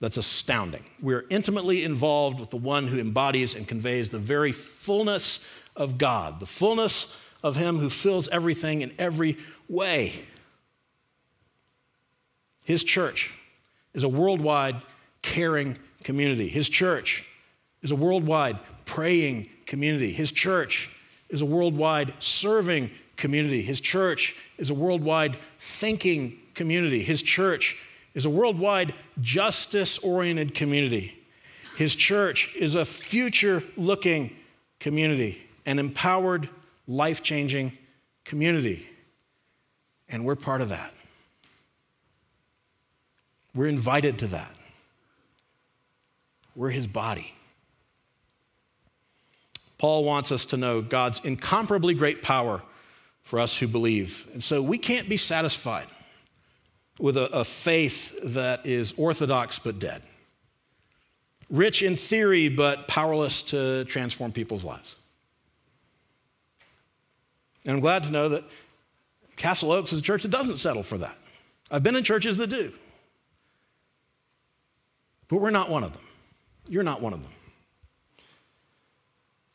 that's 0.00 0.16
astounding. 0.16 0.84
We're 1.00 1.24
intimately 1.30 1.84
involved 1.84 2.40
with 2.40 2.50
the 2.50 2.56
one 2.56 2.86
who 2.86 2.98
embodies 2.98 3.54
and 3.54 3.66
conveys 3.66 4.10
the 4.10 4.18
very 4.18 4.52
fullness 4.52 5.46
of 5.76 5.98
God, 5.98 6.40
the 6.40 6.46
fullness 6.46 7.16
of 7.42 7.56
Him 7.56 7.78
who 7.78 7.90
fills 7.90 8.28
everything 8.28 8.80
in 8.80 8.92
every 8.98 9.36
way. 9.68 10.12
His 12.64 12.84
church 12.84 13.32
is 13.94 14.04
a 14.04 14.08
worldwide 14.08 14.76
caring 15.22 15.78
community. 16.04 16.48
His 16.48 16.68
church 16.68 17.26
is 17.82 17.90
a 17.90 17.96
worldwide 17.96 18.58
praying 18.84 19.48
community. 19.66 20.12
His 20.12 20.32
church 20.32 20.90
is 21.28 21.40
a 21.42 21.46
worldwide 21.46 22.12
serving 22.18 22.90
community. 23.16 23.62
His 23.62 23.80
church 23.80 24.36
is 24.56 24.70
a 24.70 24.74
worldwide 24.74 25.36
thinking 25.58 26.38
community. 26.54 27.02
His 27.02 27.22
church 27.22 27.80
is 28.14 28.24
a 28.24 28.30
worldwide 28.30 28.94
justice 29.20 29.98
oriented 29.98 30.54
community. 30.54 31.14
His 31.76 31.94
church 31.94 32.54
is 32.56 32.74
a 32.74 32.84
future 32.84 33.62
looking 33.76 34.34
community, 34.80 35.40
an 35.66 35.78
empowered, 35.78 36.48
life 36.88 37.22
changing 37.22 37.76
community. 38.24 38.86
And 40.08 40.24
we're 40.24 40.36
part 40.36 40.62
of 40.62 40.70
that. 40.70 40.92
We're 43.54 43.68
invited 43.68 44.18
to 44.20 44.28
that. 44.28 44.50
We're 46.56 46.70
his 46.70 46.86
body. 46.86 47.32
Paul 49.76 50.02
wants 50.02 50.32
us 50.32 50.46
to 50.46 50.56
know 50.56 50.82
God's 50.82 51.20
incomparably 51.24 51.94
great 51.94 52.20
power 52.20 52.62
for 53.22 53.38
us 53.38 53.56
who 53.56 53.68
believe. 53.68 54.28
And 54.32 54.42
so 54.42 54.60
we 54.60 54.78
can't 54.78 55.08
be 55.08 55.16
satisfied 55.16 55.86
with 56.98 57.16
a, 57.16 57.26
a, 57.26 57.44
faith 57.44 58.34
that 58.34 58.66
is 58.66 58.92
orthodox 58.96 59.60
but 59.60 59.78
dead, 59.78 60.02
rich 61.48 61.82
in 61.82 61.94
theory 61.94 62.48
but 62.48 62.88
powerless 62.88 63.42
to 63.42 63.84
transform 63.84 64.32
people's 64.32 64.64
lives. 64.64 64.96
And 67.64 67.74
I'm 67.74 67.80
glad 67.80 68.04
to 68.04 68.10
know 68.10 68.28
that 68.30 68.44
Castle 69.36 69.72
Oaks 69.72 69.92
is 69.92 70.00
a 70.00 70.02
church 70.02 70.22
that 70.22 70.30
doesn't 70.30 70.58
settle 70.58 70.82
for 70.82 70.98
that. 70.98 71.16
I've 71.70 71.82
been 71.82 71.96
in 71.96 72.04
churches 72.04 72.36
that 72.38 72.48
do. 72.48 72.72
But 75.28 75.38
we're 75.38 75.50
not 75.50 75.70
one 75.70 75.84
of 75.84 75.92
them. 75.92 76.02
You're 76.68 76.82
not 76.82 77.00
one 77.00 77.12
of 77.12 77.22
them. 77.22 77.32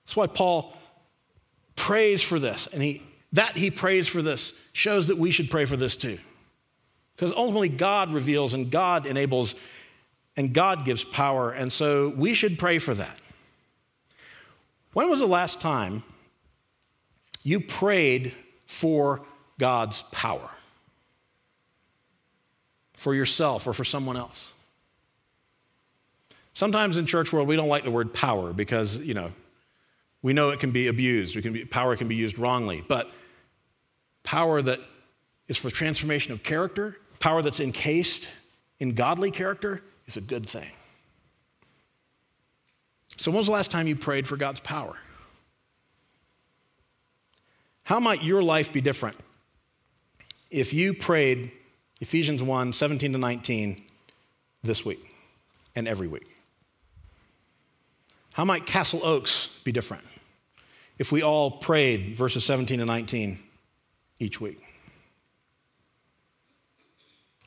That's 0.05 0.15
why 0.15 0.27
Paul 0.27 0.77
prays 1.75 2.21
for 2.21 2.39
this. 2.39 2.67
And 2.67 2.81
he, 2.81 3.01
that 3.33 3.57
he 3.57 3.71
prays 3.71 4.07
for 4.07 4.21
this 4.21 4.61
shows 4.73 5.07
that 5.07 5.17
we 5.17 5.31
should 5.31 5.49
pray 5.49 5.65
for 5.65 5.75
this 5.75 5.97
too. 5.97 6.19
Because 7.15 7.31
ultimately, 7.31 7.69
God 7.69 8.13
reveals 8.13 8.53
and 8.53 8.71
God 8.71 9.05
enables 9.05 9.55
and 10.35 10.53
God 10.53 10.85
gives 10.85 11.03
power. 11.03 11.51
And 11.51 11.71
so 11.71 12.09
we 12.09 12.33
should 12.33 12.57
pray 12.57 12.79
for 12.79 12.93
that. 12.93 13.17
When 14.93 15.09
was 15.09 15.19
the 15.19 15.27
last 15.27 15.61
time 15.61 16.03
you 17.43 17.59
prayed 17.59 18.33
for 18.65 19.21
God's 19.59 20.01
power? 20.11 20.49
For 22.93 23.13
yourself 23.13 23.67
or 23.67 23.73
for 23.73 23.83
someone 23.83 24.17
else? 24.17 24.45
Sometimes 26.53 26.97
in 26.97 27.05
church 27.05 27.33
world, 27.33 27.47
we 27.47 27.55
don't 27.55 27.67
like 27.67 27.83
the 27.83 27.91
word 27.91 28.13
power 28.13 28.53
because, 28.53 28.97
you 28.97 29.13
know, 29.13 29.31
we 30.21 30.33
know 30.33 30.49
it 30.51 30.59
can 30.59 30.71
be 30.71 30.87
abused. 30.87 31.39
Can 31.41 31.53
be, 31.53 31.65
power 31.65 31.95
can 31.95 32.07
be 32.07 32.15
used 32.15 32.39
wrongly. 32.39 32.83
But 32.87 33.11
power 34.23 34.61
that 34.61 34.79
is 35.47 35.57
for 35.57 35.69
transformation 35.69 36.31
of 36.31 36.43
character, 36.43 36.97
power 37.19 37.41
that's 37.41 37.59
encased 37.59 38.31
in 38.79 38.93
godly 38.93 39.31
character, 39.31 39.83
is 40.07 40.15
a 40.15 40.21
good 40.21 40.47
thing. 40.47 40.71
So, 43.17 43.31
when 43.31 43.37
was 43.37 43.47
the 43.47 43.53
last 43.53 43.69
time 43.69 43.87
you 43.87 43.95
prayed 43.95 44.27
for 44.27 44.37
God's 44.37 44.59
power? 44.59 44.95
How 47.83 47.99
might 47.99 48.23
your 48.23 48.41
life 48.41 48.71
be 48.71 48.81
different 48.81 49.17
if 50.49 50.73
you 50.73 50.93
prayed 50.93 51.51
Ephesians 52.01 52.41
1 52.41 52.73
17 52.73 53.13
to 53.13 53.17
19 53.17 53.83
this 54.63 54.85
week 54.85 55.15
and 55.75 55.87
every 55.87 56.07
week? 56.07 56.29
How 58.33 58.45
might 58.45 58.65
Castle 58.65 59.01
Oaks 59.03 59.47
be 59.63 59.71
different 59.71 60.03
if 60.97 61.11
we 61.11 61.21
all 61.21 61.51
prayed 61.51 62.15
verses 62.15 62.45
17 62.45 62.79
to 62.79 62.85
19 62.85 63.37
each 64.19 64.39
week? 64.39 64.59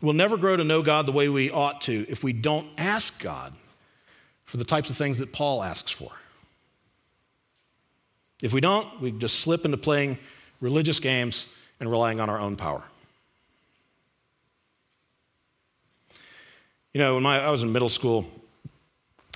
We'll 0.03 0.13
never 0.15 0.37
grow 0.37 0.57
to 0.57 0.65
know 0.65 0.83
God 0.83 1.07
the 1.07 1.13
way 1.13 1.29
we 1.29 1.51
ought 1.51 1.81
to 1.83 2.05
if 2.09 2.23
we 2.23 2.35
don't 2.35 2.69
ask 2.77 3.23
God 3.23 3.55
for 4.45 4.59
the 4.59 4.65
types 4.65 4.91
of 4.91 4.97
things 4.97 5.19
that 5.19 5.33
Paul 5.33 5.63
asks 5.63 5.91
for. 5.91 6.13
If 8.43 8.53
we 8.53 8.61
don't, 8.61 9.01
we 9.01 9.13
just 9.13 9.41
slip 9.41 9.65
into 9.65 9.77
playing 9.77 10.19
religious 10.61 11.01
games 11.01 11.47
and 11.81 11.91
relying 11.91 12.21
on 12.21 12.29
our 12.29 12.39
own 12.39 12.57
power. 12.57 12.83
You 16.93 17.01
know, 17.01 17.15
when 17.15 17.23
my, 17.23 17.41
I 17.41 17.51
was 17.51 17.63
in 17.63 17.73
middle 17.73 17.89
school, 17.89 18.27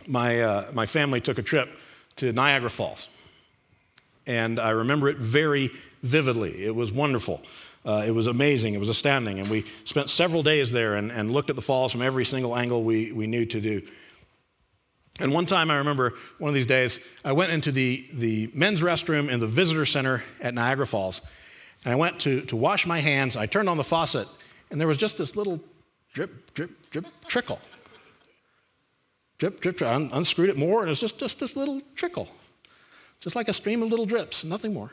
my, 0.07 0.41
uh, 0.41 0.71
my 0.73 0.87
family 0.87 1.21
took 1.21 1.39
a 1.39 1.43
trip 1.43 1.69
to 2.17 2.33
Niagara 2.33 2.71
Falls. 2.71 3.09
And 4.27 4.59
I 4.59 4.71
remember 4.71 5.09
it 5.09 5.19
very 5.19 5.71
vividly. 6.03 6.65
It 6.65 6.75
was 6.75 6.93
wonderful. 6.93 7.43
Uh, 7.85 8.05
it 8.07 8.13
was 8.13 8.27
amazing. 8.27 8.75
It 8.75 8.79
was 8.79 8.89
astounding. 8.89 9.41
And 9.41 9.49
we 9.49 9.65
spent 9.85 10.11
several 10.11 10.43
days 10.43 10.73
there 10.73 10.95
and, 10.95 11.11
and 11.11 11.31
looked 11.31 11.51
at 11.51 11.57
the 11.57 11.63
falls 11.63 11.93
from 11.93 12.03
every 12.03 12.25
single 12.25 12.57
angle 12.57 12.83
we, 12.83 13.13
we 13.13 13.27
knew 13.27 13.47
to 13.47 13.61
do. 13.61 13.83
And 15.21 15.33
one 15.33 15.47
time 15.47 15.71
I 15.71 15.77
remember 15.77 16.15
one 16.39 16.49
of 16.49 16.55
these 16.55 16.67
days, 16.67 16.99
I 17.25 17.33
went 17.33 17.53
into 17.53 17.71
the, 17.71 18.09
the 18.13 18.51
men's 18.55 18.81
restroom 18.81 19.31
in 19.31 19.41
the 19.41 19.47
visitor 19.47 19.87
center 19.87 20.23
at 20.41 20.55
Niagara 20.55 20.87
Falls. 20.87 21.21
And 21.85 21.93
I 21.93 21.97
went 21.97 22.21
to, 22.21 22.43
to 22.43 22.57
wash 22.57 22.87
my 22.87 23.01
hands. 23.01 23.37
I 23.37 23.47
turned 23.47 23.69
on 23.69 23.77
the 23.77 23.85
faucet, 23.85 24.29
and 24.71 24.81
there 24.81 24.89
was 24.89 24.99
just 24.99 25.19
this 25.19 25.37
little 25.37 25.61
drip, 26.13 26.55
drip, 26.55 26.91
drip 26.91 27.07
trickle 27.27 27.61
drip, 29.41 29.61
drip, 29.61 29.79
drip. 29.79 29.91
I 29.91 29.95
unscrewed 30.13 30.51
it 30.51 30.57
more, 30.57 30.83
and 30.83 30.91
it's 30.91 31.01
just, 31.01 31.19
just 31.19 31.41
this 31.41 31.57
little 31.57 31.81
trickle, 31.97 32.29
just 33.19 33.35
like 33.35 33.49
a 33.49 33.53
stream 33.53 33.83
of 33.83 33.89
little 33.89 34.07
drips, 34.07 34.45
nothing 34.45 34.73
more. 34.73 34.93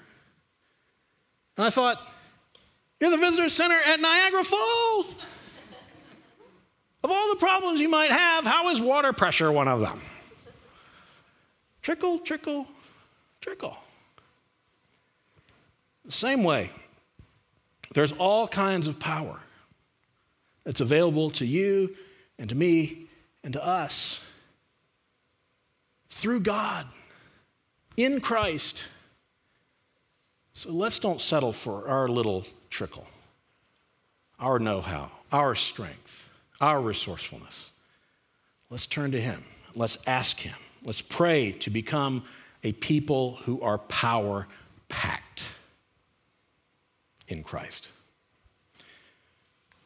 And 1.58 1.66
I 1.66 1.70
thought, 1.70 2.02
you're 3.00 3.12
the 3.12 3.18
visitor 3.18 3.50
center 3.50 3.76
at 3.86 4.00
Niagara 4.00 4.44
Falls. 4.44 5.16
of 7.04 7.12
all 7.12 7.30
the 7.30 7.36
problems 7.36 7.82
you 7.82 7.90
might 7.90 8.10
have, 8.10 8.46
how 8.46 8.70
is 8.70 8.82
water 8.82 9.14
pressure 9.14 9.52
one 9.52 9.68
of 9.68 9.82
them? 9.82 10.02
Trickle, 11.88 12.20
trickle, 12.20 12.68
trickle. 13.40 13.78
The 16.04 16.12
same 16.12 16.44
way, 16.44 16.70
there's 17.94 18.12
all 18.12 18.46
kinds 18.46 18.90
of 18.90 19.00
power 19.00 19.40
that's 20.66 20.82
available 20.82 21.30
to 21.30 21.46
you 21.46 21.96
and 22.38 22.50
to 22.50 22.56
me 22.56 23.06
and 23.42 23.54
to 23.54 23.66
us 23.66 24.22
through 26.10 26.42
God, 26.42 26.88
in 27.96 28.20
Christ. 28.20 28.86
So 30.52 30.74
let's 30.74 31.00
don't 31.00 31.22
settle 31.22 31.54
for 31.54 31.88
our 31.88 32.10
little 32.10 32.46
trickle, 32.70 33.08
our 34.42 34.60
know 34.60 34.82
how, 34.82 35.10
our 35.32 35.56
strength, 35.56 36.30
our 36.60 36.82
resourcefulness. 36.82 37.72
Let's 38.70 38.88
turn 38.88 39.14
to 39.14 39.22
Him. 39.22 39.46
Let's 39.74 40.06
ask 40.06 40.40
Him. 40.40 40.58
Let's 40.84 41.02
pray 41.02 41.52
to 41.52 41.70
become 41.70 42.24
a 42.64 42.72
people 42.72 43.36
who 43.44 43.62
are 43.62 43.78
power 43.78 44.48
packed 44.90 45.48
in 47.28 47.44
Christ. 47.44 47.92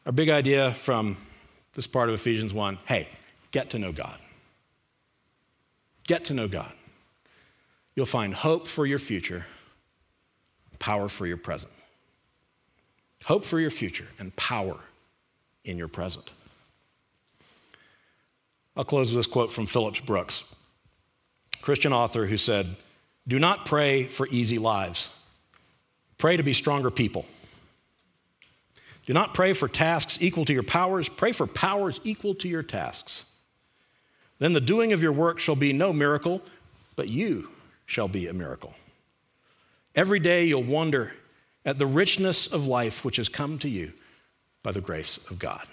Our 0.06 0.12
big 0.12 0.28
idea 0.28 0.72
from 0.72 1.16
this 1.74 1.86
part 1.86 2.08
of 2.08 2.14
Ephesians 2.14 2.52
1 2.52 2.78
hey, 2.86 3.08
get 3.50 3.70
to 3.70 3.78
know 3.78 3.92
God. 3.92 4.18
Get 6.06 6.24
to 6.26 6.34
know 6.34 6.48
God. 6.48 6.72
You'll 7.94 8.06
find 8.06 8.34
hope 8.34 8.66
for 8.66 8.86
your 8.86 8.98
future, 8.98 9.46
power 10.78 11.08
for 11.08 11.26
your 11.26 11.36
present. 11.36 11.72
Hope 13.24 13.44
for 13.44 13.60
your 13.60 13.70
future 13.70 14.08
and 14.18 14.34
power 14.34 14.78
in 15.64 15.78
your 15.78 15.88
present. 15.88 16.32
I'll 18.76 18.84
close 18.84 19.12
with 19.12 19.18
this 19.18 19.26
quote 19.26 19.52
from 19.52 19.66
Phillips 19.66 20.00
Brooks, 20.00 20.44
Christian 21.62 21.92
author 21.92 22.26
who 22.26 22.36
said, 22.36 22.76
Do 23.26 23.38
not 23.38 23.64
pray 23.64 24.02
for 24.04 24.28
easy 24.30 24.58
lives. 24.58 25.08
Pray 26.18 26.36
to 26.36 26.42
be 26.42 26.52
stronger 26.52 26.90
people. 26.90 27.24
Do 29.06 29.12
not 29.12 29.34
pray 29.34 29.52
for 29.52 29.68
tasks 29.68 30.22
equal 30.22 30.44
to 30.44 30.52
your 30.52 30.62
powers. 30.62 31.08
Pray 31.08 31.32
for 31.32 31.46
powers 31.46 32.00
equal 32.04 32.34
to 32.36 32.48
your 32.48 32.62
tasks. 32.62 33.24
Then 34.38 34.52
the 34.52 34.60
doing 34.60 34.92
of 34.92 35.02
your 35.02 35.12
work 35.12 35.38
shall 35.38 35.56
be 35.56 35.72
no 35.72 35.92
miracle, 35.92 36.42
but 36.96 37.08
you 37.08 37.48
shall 37.86 38.08
be 38.08 38.26
a 38.26 38.32
miracle. 38.32 38.74
Every 39.94 40.18
day 40.18 40.44
you'll 40.44 40.62
wonder 40.62 41.14
at 41.64 41.78
the 41.78 41.86
richness 41.86 42.52
of 42.52 42.66
life 42.66 43.04
which 43.04 43.16
has 43.16 43.28
come 43.28 43.58
to 43.58 43.68
you 43.68 43.92
by 44.62 44.72
the 44.72 44.80
grace 44.80 45.18
of 45.30 45.38
God. 45.38 45.66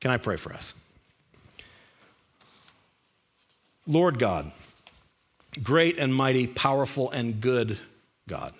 Can 0.00 0.10
I 0.10 0.16
pray 0.16 0.36
for 0.36 0.52
us? 0.52 0.74
Lord 3.86 4.18
God, 4.18 4.50
great 5.62 5.98
and 5.98 6.14
mighty, 6.14 6.46
powerful 6.46 7.10
and 7.10 7.40
good 7.40 7.78
God, 8.28 8.54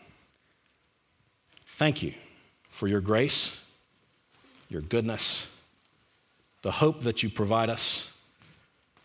thank 1.66 2.02
you 2.02 2.14
for 2.68 2.86
your 2.86 3.00
grace, 3.00 3.60
your 4.68 4.82
goodness 4.82 5.50
the 6.64 6.70
hope 6.70 7.02
that 7.02 7.22
you 7.22 7.28
provide 7.28 7.68
us, 7.68 8.10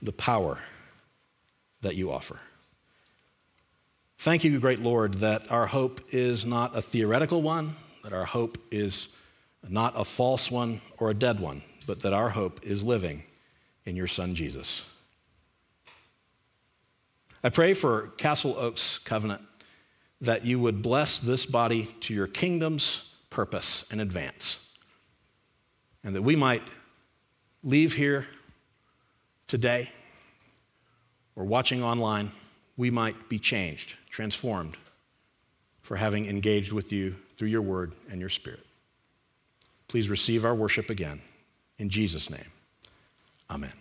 the 0.01 0.13
power 0.13 0.59
that 1.82 1.93
you 1.93 2.09
offer. 2.09 2.39
Thank 4.17 4.45
you, 4.45 4.57
great 4.59 4.80
Lord, 4.80 5.15
that 5.15 5.51
our 5.51 5.67
hope 5.67 5.99
is 6.13 6.45
not 6.45 6.78
a 6.78 6.82
theoretical 6.82 7.41
one, 7.41 7.76
that 8.05 8.13
our 8.13 8.24
hope 8.24 8.57
is 8.72 9.13
not 9.67 9.91
a 9.97 10.05
false 10.05 10.49
one 10.49 10.80
or 10.99 11.09
a 11.09 11.13
dead 11.13 11.41
one, 11.41 11.61
but 11.86 11.99
that 12.03 12.13
our 12.13 12.30
hope 12.30 12.61
is 12.63 12.82
living 12.82 13.24
in 13.86 13.97
your 13.97 14.07
Son 14.07 14.36
Jesus. 14.36 14.89
I 17.43 17.49
pray 17.49 17.73
for 17.73 18.07
Castle 18.17 18.55
Oaks 18.57 18.97
Covenant 18.99 19.41
that 20.21 20.45
you 20.45 20.59
would 20.59 20.81
bless 20.81 21.19
this 21.19 21.45
body 21.45 21.85
to 22.01 22.13
your 22.13 22.27
kingdom's 22.27 23.09
purpose 23.29 23.85
and 23.91 24.01
advance, 24.01 24.65
and 26.03 26.15
that 26.15 26.21
we 26.21 26.35
might 26.35 26.63
leave 27.63 27.93
here 27.93 28.27
today 29.47 29.89
or 31.35 31.45
watching 31.45 31.81
online, 31.81 32.31
we 32.75 32.91
might 32.91 33.29
be 33.29 33.39
changed, 33.39 33.95
transformed 34.09 34.75
for 35.81 35.95
having 35.95 36.25
engaged 36.25 36.73
with 36.73 36.91
you 36.91 37.15
through 37.37 37.47
your 37.47 37.61
word 37.61 37.93
and 38.11 38.19
your 38.19 38.29
spirit. 38.29 38.65
Please 39.87 40.09
receive 40.09 40.45
our 40.45 40.53
worship 40.53 40.89
again. 40.89 41.21
In 41.77 41.89
Jesus' 41.89 42.29
name, 42.29 42.51
amen. 43.49 43.71